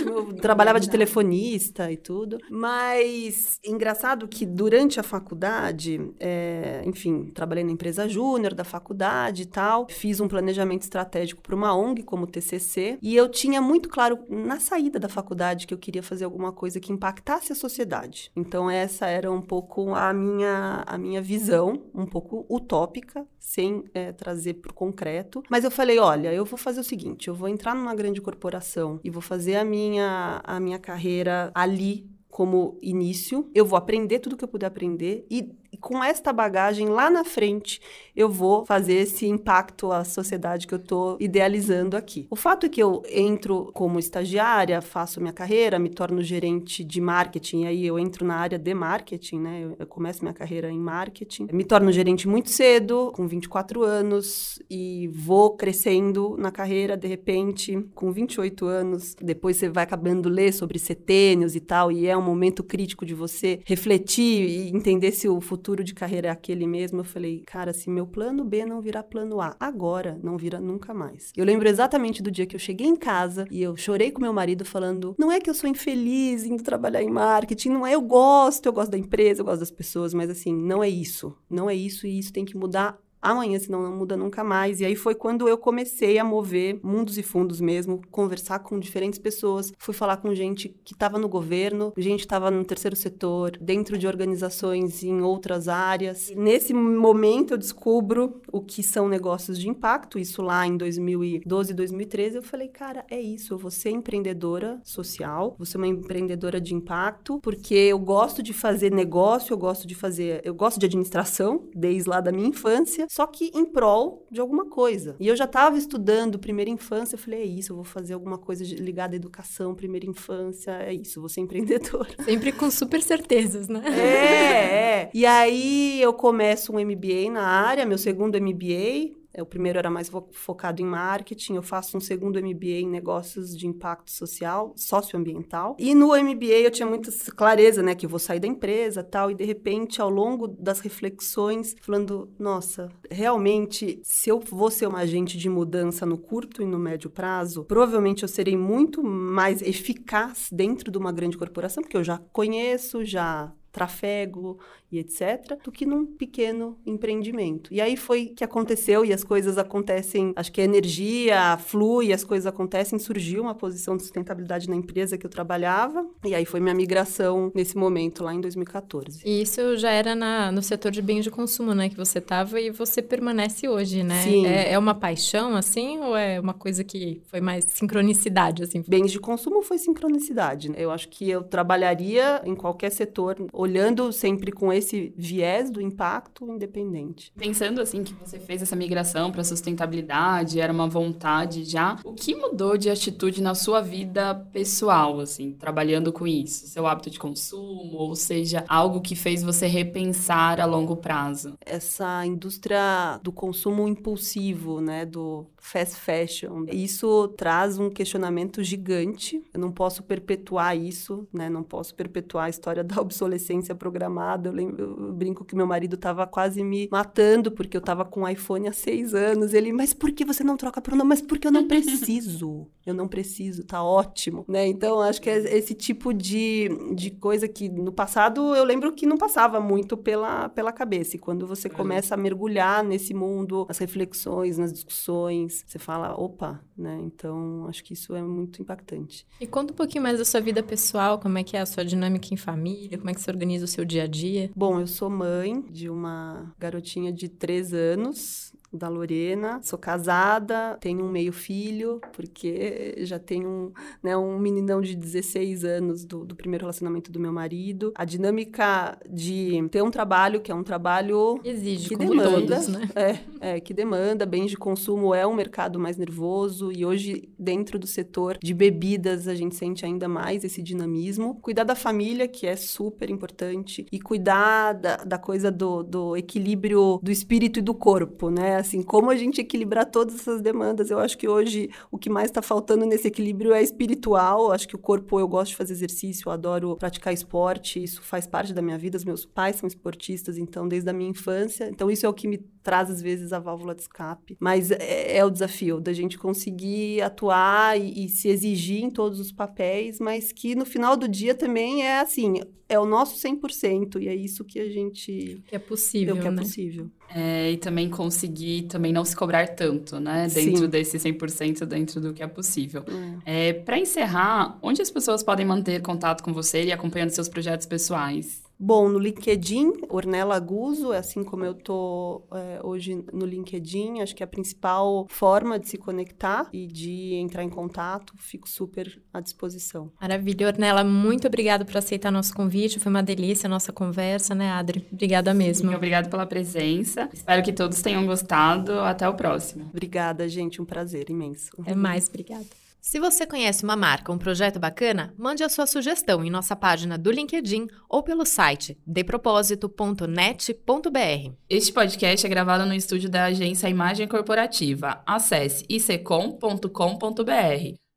Eu 0.00 0.34
trabalhava 0.40 0.80
de 0.80 0.90
telefonista 0.90 1.90
e 1.90 1.96
tudo. 1.96 2.38
Mas 2.50 3.58
engraçado 3.64 4.26
que 4.26 4.44
durante 4.44 4.98
a 4.98 5.02
faculdade, 5.02 6.00
é, 6.18 6.82
enfim, 6.84 7.30
trabalhei 7.34 7.64
na 7.64 7.72
empresa 7.72 8.08
júnior 8.08 8.54
da 8.54 8.64
faculdade 8.64 9.42
e 9.42 9.46
tal. 9.46 9.86
Fiz 9.88 10.20
um 10.20 10.28
planejamento 10.28 10.82
estratégico 10.82 11.42
para 11.42 11.54
uma 11.54 11.74
ONG 11.76 12.02
como 12.02 12.26
TCC. 12.26 12.98
E 13.02 13.16
eu 13.16 13.28
tinha 13.28 13.60
muito 13.60 13.88
claro 13.88 14.18
na 14.28 14.60
saída 14.60 14.98
da 14.98 15.08
faculdade 15.08 15.66
que 15.66 15.74
eu 15.74 15.78
queria 15.78 16.02
fazer 16.02 16.24
alguma 16.24 16.52
coisa 16.52 16.80
que 16.80 16.92
impactasse 16.92 17.52
a 17.52 17.56
sociedade. 17.56 18.30
Então 18.34 18.70
essa 18.70 19.06
era 19.06 19.30
um 19.30 19.40
pouco 19.40 19.94
a 19.94 20.12
minha, 20.12 20.82
a 20.86 20.98
minha 20.98 21.20
visão, 21.20 21.82
um 21.94 22.06
pouco 22.06 22.46
utópica, 22.48 23.26
sem 23.38 23.84
é, 23.94 24.12
trazer 24.12 24.54
para 24.54 24.70
o 24.70 24.74
concreto. 24.74 25.42
Mas 25.48 25.64
eu 25.64 25.70
falei, 25.70 25.97
olha, 25.98 26.32
eu 26.32 26.44
vou 26.44 26.58
fazer 26.58 26.80
o 26.80 26.84
seguinte, 26.84 27.28
eu 27.28 27.34
vou 27.34 27.48
entrar 27.48 27.74
numa 27.74 27.94
grande 27.94 28.20
corporação 28.20 29.00
e 29.02 29.10
vou 29.10 29.22
fazer 29.22 29.56
a 29.56 29.64
minha, 29.64 30.40
a 30.44 30.58
minha 30.60 30.78
carreira 30.78 31.50
ali 31.54 32.08
como 32.28 32.78
início. 32.80 33.50
Eu 33.54 33.66
vou 33.66 33.76
aprender 33.76 34.20
tudo 34.20 34.36
que 34.36 34.44
eu 34.44 34.48
puder 34.48 34.66
aprender 34.66 35.26
e 35.30 35.50
com 35.76 36.02
esta 36.02 36.32
bagagem 36.32 36.88
lá 36.88 37.10
na 37.10 37.24
frente, 37.24 37.80
eu 38.16 38.28
vou 38.28 38.64
fazer 38.64 38.94
esse 38.94 39.26
impacto 39.26 39.92
à 39.92 40.04
sociedade 40.04 40.66
que 40.66 40.74
eu 40.74 40.78
estou 40.78 41.16
idealizando 41.20 41.96
aqui. 41.96 42.26
O 42.30 42.36
fato 42.36 42.66
é 42.66 42.68
que 42.68 42.82
eu 42.82 43.02
entro 43.10 43.70
como 43.74 43.98
estagiária, 43.98 44.80
faço 44.80 45.20
minha 45.20 45.32
carreira, 45.32 45.78
me 45.78 45.88
torno 45.88 46.22
gerente 46.22 46.82
de 46.82 47.00
marketing, 47.00 47.66
aí 47.66 47.86
eu 47.86 47.98
entro 47.98 48.26
na 48.26 48.36
área 48.36 48.58
de 48.58 48.74
marketing, 48.74 49.40
né? 49.40 49.60
Eu, 49.62 49.76
eu 49.78 49.86
começo 49.86 50.22
minha 50.22 50.34
carreira 50.34 50.70
em 50.70 50.78
marketing. 50.78 51.48
Me 51.52 51.64
torno 51.64 51.92
gerente 51.92 52.26
muito 52.26 52.50
cedo, 52.50 53.12
com 53.14 53.26
24 53.26 53.82
anos, 53.82 54.58
e 54.70 55.08
vou 55.12 55.56
crescendo 55.56 56.36
na 56.38 56.50
carreira, 56.50 56.96
de 56.96 57.06
repente, 57.06 57.78
com 57.94 58.10
28 58.10 58.66
anos. 58.66 59.14
Depois 59.20 59.56
você 59.56 59.68
vai 59.68 59.84
acabando 59.84 60.28
ler 60.28 60.52
sobre 60.52 60.78
setênios 60.78 61.54
e 61.54 61.60
tal, 61.60 61.92
e 61.92 62.06
é 62.06 62.16
um 62.16 62.22
momento 62.22 62.64
crítico 62.64 63.04
de 63.04 63.14
você 63.14 63.60
refletir 63.64 64.48
e 64.48 64.68
entender 64.74 65.12
se 65.12 65.28
o 65.28 65.40
futuro 65.40 65.57
futuro 65.58 65.82
de 65.82 65.92
carreira 65.92 66.28
é 66.28 66.30
aquele 66.30 66.66
mesmo, 66.68 67.00
eu 67.00 67.04
falei, 67.04 67.42
cara, 67.44 67.72
se 67.72 67.90
meu 67.90 68.06
plano 68.06 68.44
B 68.44 68.64
não 68.64 68.80
virar 68.80 69.02
plano 69.02 69.40
A 69.40 69.56
agora, 69.58 70.18
não 70.22 70.38
vira 70.38 70.60
nunca 70.60 70.94
mais. 70.94 71.32
Eu 71.36 71.44
lembro 71.44 71.68
exatamente 71.68 72.22
do 72.22 72.30
dia 72.30 72.46
que 72.46 72.54
eu 72.54 72.60
cheguei 72.60 72.86
em 72.86 72.94
casa 72.94 73.44
e 73.50 73.60
eu 73.60 73.76
chorei 73.76 74.12
com 74.12 74.20
meu 74.20 74.32
marido 74.32 74.64
falando: 74.64 75.16
não 75.18 75.32
é 75.32 75.40
que 75.40 75.50
eu 75.50 75.54
sou 75.54 75.68
infeliz 75.68 76.44
indo 76.44 76.62
trabalhar 76.62 77.02
em 77.02 77.10
marketing, 77.10 77.70
não 77.70 77.84
é, 77.84 77.94
eu 77.94 78.00
gosto, 78.00 78.66
eu 78.66 78.72
gosto 78.72 78.92
da 78.92 78.98
empresa, 78.98 79.40
eu 79.40 79.44
gosto 79.44 79.60
das 79.60 79.70
pessoas, 79.70 80.14
mas 80.14 80.30
assim, 80.30 80.54
não 80.54 80.82
é 80.82 80.88
isso. 80.88 81.36
Não 81.50 81.68
é 81.68 81.74
isso 81.74 82.06
e 82.06 82.18
isso 82.18 82.32
tem 82.32 82.44
que 82.44 82.56
mudar 82.56 82.96
amanhã, 83.30 83.58
senão 83.58 83.82
não 83.82 83.96
muda 83.96 84.16
nunca 84.16 84.42
mais. 84.44 84.80
E 84.80 84.84
aí 84.84 84.96
foi 84.96 85.14
quando 85.14 85.48
eu 85.48 85.58
comecei 85.58 86.18
a 86.18 86.24
mover 86.24 86.78
mundos 86.82 87.18
e 87.18 87.22
fundos 87.22 87.60
mesmo, 87.60 88.00
conversar 88.10 88.60
com 88.60 88.78
diferentes 88.78 89.18
pessoas. 89.18 89.72
Fui 89.78 89.94
falar 89.94 90.18
com 90.18 90.34
gente 90.34 90.74
que 90.84 90.94
estava 90.94 91.18
no 91.18 91.28
governo, 91.28 91.92
gente 91.96 92.20
que 92.20 92.26
estava 92.26 92.50
no 92.50 92.64
terceiro 92.64 92.96
setor, 92.96 93.56
dentro 93.60 93.98
de 93.98 94.06
organizações 94.06 95.02
em 95.02 95.20
outras 95.20 95.68
áreas. 95.68 96.30
E 96.30 96.36
nesse 96.36 96.72
momento 96.74 97.54
eu 97.54 97.58
descubro 97.58 98.40
o 98.52 98.60
que 98.60 98.82
são 98.82 99.08
negócios 99.08 99.58
de 99.58 99.68
impacto, 99.68 100.18
isso 100.18 100.42
lá 100.42 100.66
em 100.66 100.76
2012, 100.76 101.74
2013. 101.74 102.36
Eu 102.36 102.42
falei, 102.42 102.68
cara, 102.68 103.04
é 103.10 103.20
isso, 103.20 103.54
eu 103.54 103.58
vou 103.58 103.70
ser 103.70 103.90
empreendedora 103.90 104.80
social, 104.84 105.54
vou 105.58 105.66
ser 105.66 105.76
uma 105.76 105.86
empreendedora 105.86 106.60
de 106.60 106.74
impacto, 106.74 107.40
porque 107.42 107.74
eu 107.74 107.98
gosto 107.98 108.42
de 108.42 108.52
fazer 108.52 108.92
negócio, 108.92 109.52
eu 109.52 109.58
gosto 109.58 109.86
de 109.86 109.94
fazer, 109.94 110.40
eu 110.44 110.54
gosto 110.54 110.78
de 110.78 110.86
administração, 110.86 111.68
desde 111.74 112.08
lá 112.08 112.20
da 112.20 112.32
minha 112.32 112.48
infância 112.48 113.06
só 113.18 113.26
que 113.26 113.50
em 113.52 113.64
prol 113.64 114.24
de 114.30 114.40
alguma 114.40 114.66
coisa. 114.66 115.16
E 115.18 115.26
eu 115.26 115.34
já 115.34 115.44
estava 115.44 115.76
estudando 115.76 116.38
primeira 116.38 116.70
infância, 116.70 117.16
eu 117.16 117.18
falei, 117.18 117.40
é 117.40 117.44
isso, 117.44 117.72
eu 117.72 117.74
vou 117.74 117.84
fazer 117.84 118.14
alguma 118.14 118.38
coisa 118.38 118.62
ligada 118.76 119.16
à 119.16 119.16
educação, 119.16 119.74
primeira 119.74 120.06
infância, 120.06 120.70
é 120.70 120.94
isso, 120.94 121.18
vou 121.18 121.28
ser 121.28 121.40
empreendedora. 121.42 122.10
Sempre 122.24 122.52
com 122.52 122.70
super 122.70 123.02
certezas, 123.02 123.66
né? 123.66 123.82
É, 123.88 125.02
é. 125.02 125.10
E 125.12 125.26
aí 125.26 126.00
eu 126.00 126.12
começo 126.12 126.72
um 126.72 126.78
MBA 126.78 127.28
na 127.32 127.42
área, 127.42 127.84
meu 127.84 127.98
segundo 127.98 128.40
MBA, 128.40 129.17
o 129.42 129.46
primeiro 129.46 129.78
era 129.78 129.90
mais 129.90 130.10
focado 130.32 130.82
em 130.82 130.84
marketing, 130.84 131.54
eu 131.54 131.62
faço 131.62 131.96
um 131.96 132.00
segundo 132.00 132.40
MBA 132.40 132.80
em 132.80 132.88
negócios 132.88 133.56
de 133.56 133.66
impacto 133.66 134.10
social, 134.10 134.72
socioambiental. 134.76 135.76
E 135.78 135.94
no 135.94 136.08
MBA 136.08 136.60
eu 136.64 136.70
tinha 136.70 136.86
muita 136.86 137.10
clareza, 137.36 137.82
né, 137.82 137.94
que 137.94 138.06
eu 138.06 138.10
vou 138.10 138.18
sair 138.18 138.40
da 138.40 138.46
empresa, 138.46 139.02
tal, 139.02 139.30
e 139.30 139.34
de 139.34 139.44
repente 139.44 140.00
ao 140.00 140.10
longo 140.10 140.48
das 140.48 140.80
reflexões, 140.80 141.74
falando, 141.80 142.30
nossa, 142.38 142.88
realmente 143.10 144.00
se 144.02 144.30
eu 144.30 144.40
vou 144.40 144.70
ser 144.70 144.86
uma 144.86 145.00
agente 145.00 145.38
de 145.38 145.48
mudança 145.48 146.04
no 146.04 146.18
curto 146.18 146.62
e 146.62 146.66
no 146.66 146.78
médio 146.78 147.10
prazo, 147.10 147.64
provavelmente 147.64 148.22
eu 148.22 148.28
serei 148.28 148.56
muito 148.56 149.02
mais 149.02 149.62
eficaz 149.62 150.48
dentro 150.52 150.90
de 150.90 150.98
uma 150.98 151.12
grande 151.12 151.38
corporação, 151.38 151.82
porque 151.82 151.96
eu 151.96 152.04
já 152.04 152.18
conheço, 152.32 153.04
já 153.04 153.52
trafego 153.72 154.58
e 154.90 154.98
etc., 154.98 155.58
do 155.62 155.70
que 155.70 155.84
num 155.84 156.06
pequeno 156.06 156.78
empreendimento. 156.86 157.72
E 157.72 157.80
aí 157.80 157.96
foi 157.96 158.26
que 158.26 158.42
aconteceu 158.42 159.04
e 159.04 159.12
as 159.12 159.22
coisas 159.22 159.58
acontecem, 159.58 160.32
acho 160.34 160.50
que 160.50 160.60
a 160.60 160.64
energia 160.64 161.58
flui, 161.58 162.12
as 162.12 162.24
coisas 162.24 162.46
acontecem, 162.46 162.98
surgiu 162.98 163.42
uma 163.42 163.54
posição 163.54 163.96
de 163.96 164.02
sustentabilidade 164.02 164.68
na 164.68 164.76
empresa 164.76 165.18
que 165.18 165.26
eu 165.26 165.30
trabalhava, 165.30 166.06
e 166.24 166.34
aí 166.34 166.44
foi 166.44 166.60
minha 166.60 166.74
migração 166.74 167.52
nesse 167.54 167.76
momento, 167.76 168.24
lá 168.24 168.32
em 168.32 168.40
2014. 168.40 169.20
E 169.24 169.42
isso 169.42 169.76
já 169.76 169.90
era 169.90 170.14
na, 170.14 170.50
no 170.50 170.62
setor 170.62 170.90
de 170.90 171.02
bens 171.02 171.22
de 171.22 171.30
consumo, 171.30 171.74
né, 171.74 171.88
que 171.88 171.96
você 171.96 172.18
estava 172.18 172.58
e 172.60 172.70
você 172.70 173.02
permanece 173.02 173.68
hoje, 173.68 174.02
né? 174.02 174.22
Sim. 174.22 174.46
É, 174.46 174.72
é, 174.72 174.78
uma 174.78 174.94
paixão, 174.94 175.54
assim, 175.54 175.98
ou 175.98 176.16
é 176.16 176.40
uma 176.40 176.54
coisa 176.54 176.82
que 176.82 177.20
foi 177.26 177.40
mais 177.40 177.64
sincronicidade, 177.68 178.62
assim? 178.62 178.82
Bens 178.86 179.10
de 179.10 179.20
consumo 179.20 179.62
foi 179.62 179.78
sincronicidade. 179.78 180.70
Né? 180.70 180.76
Eu 180.78 180.90
acho 180.90 181.08
que 181.08 181.28
eu 181.28 181.42
trabalharia 181.42 182.40
em 182.44 182.54
qualquer 182.54 182.90
setor, 182.90 183.36
olhando 183.58 184.12
sempre 184.12 184.52
com 184.52 184.72
esse 184.72 185.12
viés 185.16 185.68
do 185.68 185.82
impacto 185.82 186.48
independente. 186.48 187.32
Pensando 187.36 187.80
assim 187.80 188.04
que 188.04 188.14
você 188.14 188.38
fez 188.38 188.62
essa 188.62 188.76
migração 188.76 189.32
para 189.32 189.42
sustentabilidade, 189.42 190.60
era 190.60 190.72
uma 190.72 190.88
vontade 190.88 191.64
já. 191.64 191.98
O 192.04 192.12
que 192.12 192.36
mudou 192.36 192.78
de 192.78 192.88
atitude 192.88 193.42
na 193.42 193.56
sua 193.56 193.80
vida 193.80 194.32
pessoal, 194.52 195.18
assim, 195.18 195.50
trabalhando 195.54 196.12
com 196.12 196.24
isso? 196.24 196.68
Seu 196.68 196.86
hábito 196.86 197.10
de 197.10 197.18
consumo, 197.18 197.96
ou 197.96 198.14
seja, 198.14 198.64
algo 198.68 199.00
que 199.00 199.16
fez 199.16 199.42
você 199.42 199.66
repensar 199.66 200.60
a 200.60 200.64
longo 200.64 200.94
prazo? 200.94 201.54
Essa 201.66 202.24
indústria 202.24 203.18
do 203.24 203.32
consumo 203.32 203.88
impulsivo, 203.88 204.80
né, 204.80 205.04
do 205.04 205.46
fast 205.60 205.96
fashion. 205.96 206.64
Isso 206.70 207.28
traz 207.36 207.78
um 207.78 207.90
questionamento 207.90 208.62
gigante. 208.62 209.42
Eu 209.52 209.60
não 209.60 209.70
posso 209.70 210.02
perpetuar 210.02 210.76
isso, 210.76 211.28
né? 211.32 211.48
Não 211.50 211.62
posso 211.62 211.94
perpetuar 211.94 212.46
a 212.46 212.48
história 212.48 212.82
da 212.84 213.00
obsolescência 213.00 213.74
programada. 213.74 214.48
Eu, 214.48 214.52
lembro, 214.52 214.82
eu 214.82 215.12
brinco 215.12 215.44
que 215.44 215.54
meu 215.54 215.66
marido 215.66 215.94
estava 215.94 216.26
quase 216.26 216.62
me 216.62 216.88
matando 216.90 217.50
porque 217.50 217.76
eu 217.76 217.80
estava 217.80 218.04
com 218.04 218.22
um 218.22 218.28
iPhone 218.28 218.68
há 218.68 218.72
seis 218.72 219.14
anos. 219.14 219.52
Ele, 219.52 219.72
mas 219.72 219.92
por 219.92 220.12
que 220.12 220.24
você 220.24 220.42
não 220.42 220.56
troca 220.56 220.80
por 220.80 220.94
um? 220.94 221.04
Mas 221.04 221.20
porque 221.20 221.46
eu 221.46 221.52
não 221.52 221.66
preciso. 221.68 222.66
eu 222.86 222.94
não 222.94 223.08
preciso, 223.08 223.64
tá 223.64 223.82
ótimo, 223.82 224.44
né? 224.48 224.66
Então, 224.66 225.00
acho 225.00 225.20
que 225.20 225.28
é 225.28 225.56
esse 225.56 225.74
tipo 225.74 226.12
de, 226.14 226.68
de 226.94 227.10
coisa 227.10 227.46
que 227.46 227.68
no 227.68 227.92
passado 227.92 228.54
eu 228.54 228.64
lembro 228.64 228.92
que 228.92 229.06
não 229.06 229.16
passava 229.16 229.60
muito 229.60 229.96
pela, 229.96 230.48
pela 230.48 230.72
cabeça. 230.72 231.16
E 231.16 231.18
quando 231.18 231.46
você 231.46 231.68
começa 231.68 232.14
a 232.14 232.16
mergulhar 232.16 232.82
nesse 232.82 233.12
mundo, 233.12 233.66
nas 233.68 233.78
reflexões, 233.78 234.58
nas 234.58 234.72
discussões, 234.72 235.57
você 235.66 235.78
fala, 235.78 236.14
opa, 236.14 236.60
né? 236.76 237.00
Então, 237.02 237.66
acho 237.68 237.82
que 237.82 237.92
isso 237.92 238.14
é 238.14 238.22
muito 238.22 238.62
impactante. 238.62 239.26
E 239.40 239.46
conta 239.46 239.72
um 239.72 239.76
pouquinho 239.76 240.02
mais 240.02 240.18
da 240.18 240.24
sua 240.24 240.40
vida 240.40 240.62
pessoal, 240.62 241.18
como 241.18 241.38
é 241.38 241.44
que 241.44 241.56
é 241.56 241.60
a 241.60 241.66
sua 241.66 241.84
dinâmica 241.84 242.32
em 242.32 242.36
família, 242.36 242.98
como 242.98 243.10
é 243.10 243.14
que 243.14 243.20
você 243.20 243.30
organiza 243.30 243.64
o 243.64 243.68
seu 243.68 243.84
dia 243.84 244.04
a 244.04 244.06
dia? 244.06 244.50
Bom, 244.54 244.80
eu 244.80 244.86
sou 244.86 245.10
mãe 245.10 245.60
de 245.70 245.88
uma 245.88 246.54
garotinha 246.58 247.12
de 247.12 247.28
três 247.28 247.72
anos, 247.72 248.52
da 248.72 248.88
Lorena. 248.88 249.60
Sou 249.62 249.78
casada, 249.78 250.76
tenho 250.80 251.04
um 251.04 251.10
meio 251.10 251.32
filho, 251.32 252.00
porque 252.12 252.94
já 252.98 253.18
tenho 253.18 253.48
um, 253.48 253.72
né, 254.02 254.16
um 254.16 254.38
meninão 254.38 254.80
de 254.80 254.94
16 254.94 255.64
anos 255.64 256.04
do, 256.04 256.24
do, 256.24 256.36
primeiro 256.36 256.64
relacionamento 256.64 257.10
do 257.10 257.18
meu 257.18 257.32
marido. 257.32 257.92
A 257.94 258.04
dinâmica 258.04 258.98
de 259.08 259.66
ter 259.70 259.82
um 259.82 259.90
trabalho 259.90 260.40
que 260.40 260.52
é 260.52 260.54
um 260.54 260.62
trabalho 260.62 261.40
exige 261.42 261.88
que 261.88 261.96
demanda, 261.96 262.30
todos, 262.30 262.68
né? 262.68 262.88
É, 262.94 263.54
é, 263.54 263.60
que 263.60 263.72
demanda. 263.72 264.26
Bens 264.26 264.50
de 264.50 264.56
consumo 264.56 265.14
é 265.14 265.26
um 265.26 265.34
mercado 265.34 265.78
mais 265.78 265.96
nervoso 265.96 266.70
e 266.72 266.84
hoje 266.84 267.28
dentro 267.38 267.78
do 267.78 267.86
setor 267.86 268.38
de 268.42 268.52
bebidas 268.52 269.28
a 269.28 269.34
gente 269.34 269.54
sente 269.56 269.84
ainda 269.84 270.08
mais 270.08 270.44
esse 270.44 270.62
dinamismo. 270.62 271.38
Cuidar 271.40 271.64
da 271.64 271.74
família, 271.74 272.28
que 272.28 272.46
é 272.46 272.56
super 272.56 273.10
importante, 273.10 273.86
e 273.90 274.00
cuidar 274.00 274.72
da, 274.74 274.96
da 274.96 275.18
coisa 275.18 275.50
do, 275.50 275.82
do 275.82 276.16
equilíbrio 276.16 276.98
do 277.02 277.10
espírito 277.10 277.58
e 277.58 277.62
do 277.62 277.74
corpo, 277.74 278.30
né? 278.30 278.57
Assim, 278.58 278.82
como 278.82 279.10
a 279.10 279.16
gente 279.16 279.40
equilibrar 279.40 279.86
todas 279.86 280.14
essas 280.16 280.40
demandas. 280.40 280.90
Eu 280.90 280.98
acho 280.98 281.16
que 281.16 281.28
hoje 281.28 281.70
o 281.90 281.98
que 281.98 282.10
mais 282.10 282.26
está 282.26 282.42
faltando 282.42 282.84
nesse 282.84 283.08
equilíbrio 283.08 283.52
é 283.52 283.62
espiritual. 283.62 284.52
Acho 284.52 284.66
que 284.68 284.74
o 284.74 284.78
corpo, 284.78 285.18
eu 285.18 285.28
gosto 285.28 285.50
de 285.50 285.56
fazer 285.56 285.72
exercício, 285.72 286.28
eu 286.28 286.32
adoro 286.32 286.76
praticar 286.76 287.12
esporte, 287.12 287.82
isso 287.82 288.02
faz 288.02 288.26
parte 288.26 288.52
da 288.52 288.62
minha 288.62 288.78
vida. 288.78 288.96
Os 288.96 289.04
meus 289.04 289.24
pais 289.24 289.56
são 289.56 289.66
esportistas, 289.66 290.38
então, 290.38 290.66
desde 290.66 290.90
a 290.90 290.92
minha 290.92 291.10
infância. 291.10 291.68
Então, 291.68 291.90
isso 291.90 292.04
é 292.04 292.08
o 292.08 292.14
que 292.14 292.26
me 292.28 292.38
traz, 292.68 292.90
às 292.90 293.00
vezes, 293.00 293.32
a 293.32 293.38
válvula 293.38 293.74
de 293.74 293.80
escape. 293.80 294.36
Mas 294.38 294.70
é, 294.70 295.16
é 295.16 295.24
o 295.24 295.30
desafio 295.30 295.80
da 295.80 295.90
gente 295.94 296.18
conseguir 296.18 297.00
atuar 297.00 297.80
e, 297.80 298.04
e 298.04 298.08
se 298.10 298.28
exigir 298.28 298.84
em 298.84 298.90
todos 298.90 299.18
os 299.18 299.32
papéis, 299.32 299.98
mas 299.98 300.32
que 300.32 300.54
no 300.54 300.66
final 300.66 300.94
do 300.94 301.08
dia 301.08 301.34
também 301.34 301.82
é 301.82 302.00
assim, 302.00 302.42
é 302.68 302.78
o 302.78 302.84
nosso 302.84 303.16
100% 303.26 304.02
e 304.02 304.08
é 304.08 304.14
isso 304.14 304.44
que 304.44 304.60
a 304.60 304.68
gente... 304.68 305.42
Que 305.46 305.56
é 305.56 305.58
possível, 305.58 306.14
é 306.14 306.18
o 306.18 306.20
que 306.20 306.28
é 306.28 306.30
né? 306.30 306.42
possível. 306.42 306.90
É, 307.08 307.52
e 307.52 307.56
também 307.56 307.88
conseguir 307.88 308.64
também 308.64 308.92
não 308.92 309.02
se 309.02 309.16
cobrar 309.16 309.48
tanto, 309.48 309.98
né? 309.98 310.28
Dentro 310.28 310.64
Sim. 310.64 310.68
desse 310.68 310.98
100%, 310.98 311.64
dentro 311.64 312.02
do 312.02 312.12
que 312.12 312.22
é 312.22 312.26
possível. 312.26 312.84
É. 313.24 313.48
É, 313.48 313.52
Para 313.54 313.78
encerrar, 313.78 314.58
onde 314.60 314.82
as 314.82 314.90
pessoas 314.90 315.22
podem 315.22 315.46
manter 315.46 315.80
contato 315.80 316.22
com 316.22 316.34
você 316.34 316.64
e 316.64 316.70
acompanhando 316.70 317.08
seus 317.08 317.30
projetos 317.30 317.66
pessoais? 317.66 318.46
Bom, 318.60 318.88
no 318.88 318.98
LinkedIn, 318.98 319.72
Ornella 319.88 320.38
Guzzo, 320.40 320.92
é 320.92 320.98
assim 320.98 321.22
como 321.22 321.44
eu 321.44 321.54
tô 321.54 322.24
é, 322.32 322.60
hoje 322.64 323.04
no 323.12 323.24
LinkedIn, 323.24 324.00
acho 324.00 324.16
que 324.16 324.22
é 324.22 324.24
a 324.24 324.28
principal 324.28 325.06
forma 325.08 325.58
de 325.58 325.68
se 325.68 325.78
conectar 325.78 326.48
e 326.52 326.66
de 326.66 327.14
entrar 327.14 327.44
em 327.44 327.48
contato, 327.48 328.14
fico 328.18 328.48
super 328.48 329.00
à 329.12 329.20
disposição. 329.20 329.92
Maravilha, 330.00 330.48
Ornella, 330.48 330.82
muito 330.82 331.28
obrigada 331.28 331.64
por 331.64 331.76
aceitar 331.76 332.10
nosso 332.10 332.34
convite, 332.34 332.80
foi 332.80 332.90
uma 332.90 333.02
delícia 333.02 333.46
a 333.46 333.50
nossa 333.50 333.72
conversa, 333.72 334.34
né, 334.34 334.50
Adri? 334.50 334.84
Obrigada 334.92 335.32
mesmo. 335.32 335.72
Obrigada 335.72 336.08
pela 336.08 336.26
presença, 336.26 337.08
espero 337.12 337.42
que 337.44 337.52
todos 337.52 337.80
tenham 337.80 338.04
gostado, 338.06 338.72
até 338.80 339.08
o 339.08 339.14
próximo. 339.14 339.66
Obrigada, 339.70 340.28
gente, 340.28 340.60
um 340.60 340.64
prazer 340.64 341.08
imenso. 341.10 341.50
É 341.64 341.76
mais, 341.76 342.08
obrigada. 342.08 342.46
Se 342.80 343.00
você 343.00 343.26
conhece 343.26 343.64
uma 343.64 343.76
marca, 343.76 344.12
um 344.12 344.18
projeto 344.18 344.58
bacana, 344.58 345.12
mande 345.18 345.42
a 345.42 345.48
sua 345.48 345.66
sugestão 345.66 346.24
em 346.24 346.30
nossa 346.30 346.56
página 346.56 346.96
do 346.96 347.10
LinkedIn 347.10 347.66
ou 347.88 348.02
pelo 348.02 348.24
site 348.24 348.78
depropósito.net.br. 348.86 351.32
Este 351.50 351.72
podcast 351.72 352.26
é 352.26 352.30
gravado 352.30 352.64
no 352.64 352.74
estúdio 352.74 353.10
da 353.10 353.24
agência 353.24 353.68
Imagem 353.68 354.06
Corporativa. 354.06 355.02
Acesse 355.06 355.64
icom.com.br. 355.68 356.68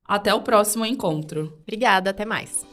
Até 0.06 0.34
o 0.34 0.42
próximo 0.42 0.86
encontro. 0.86 1.58
Obrigada, 1.62 2.10
até 2.10 2.26
mais. 2.26 2.71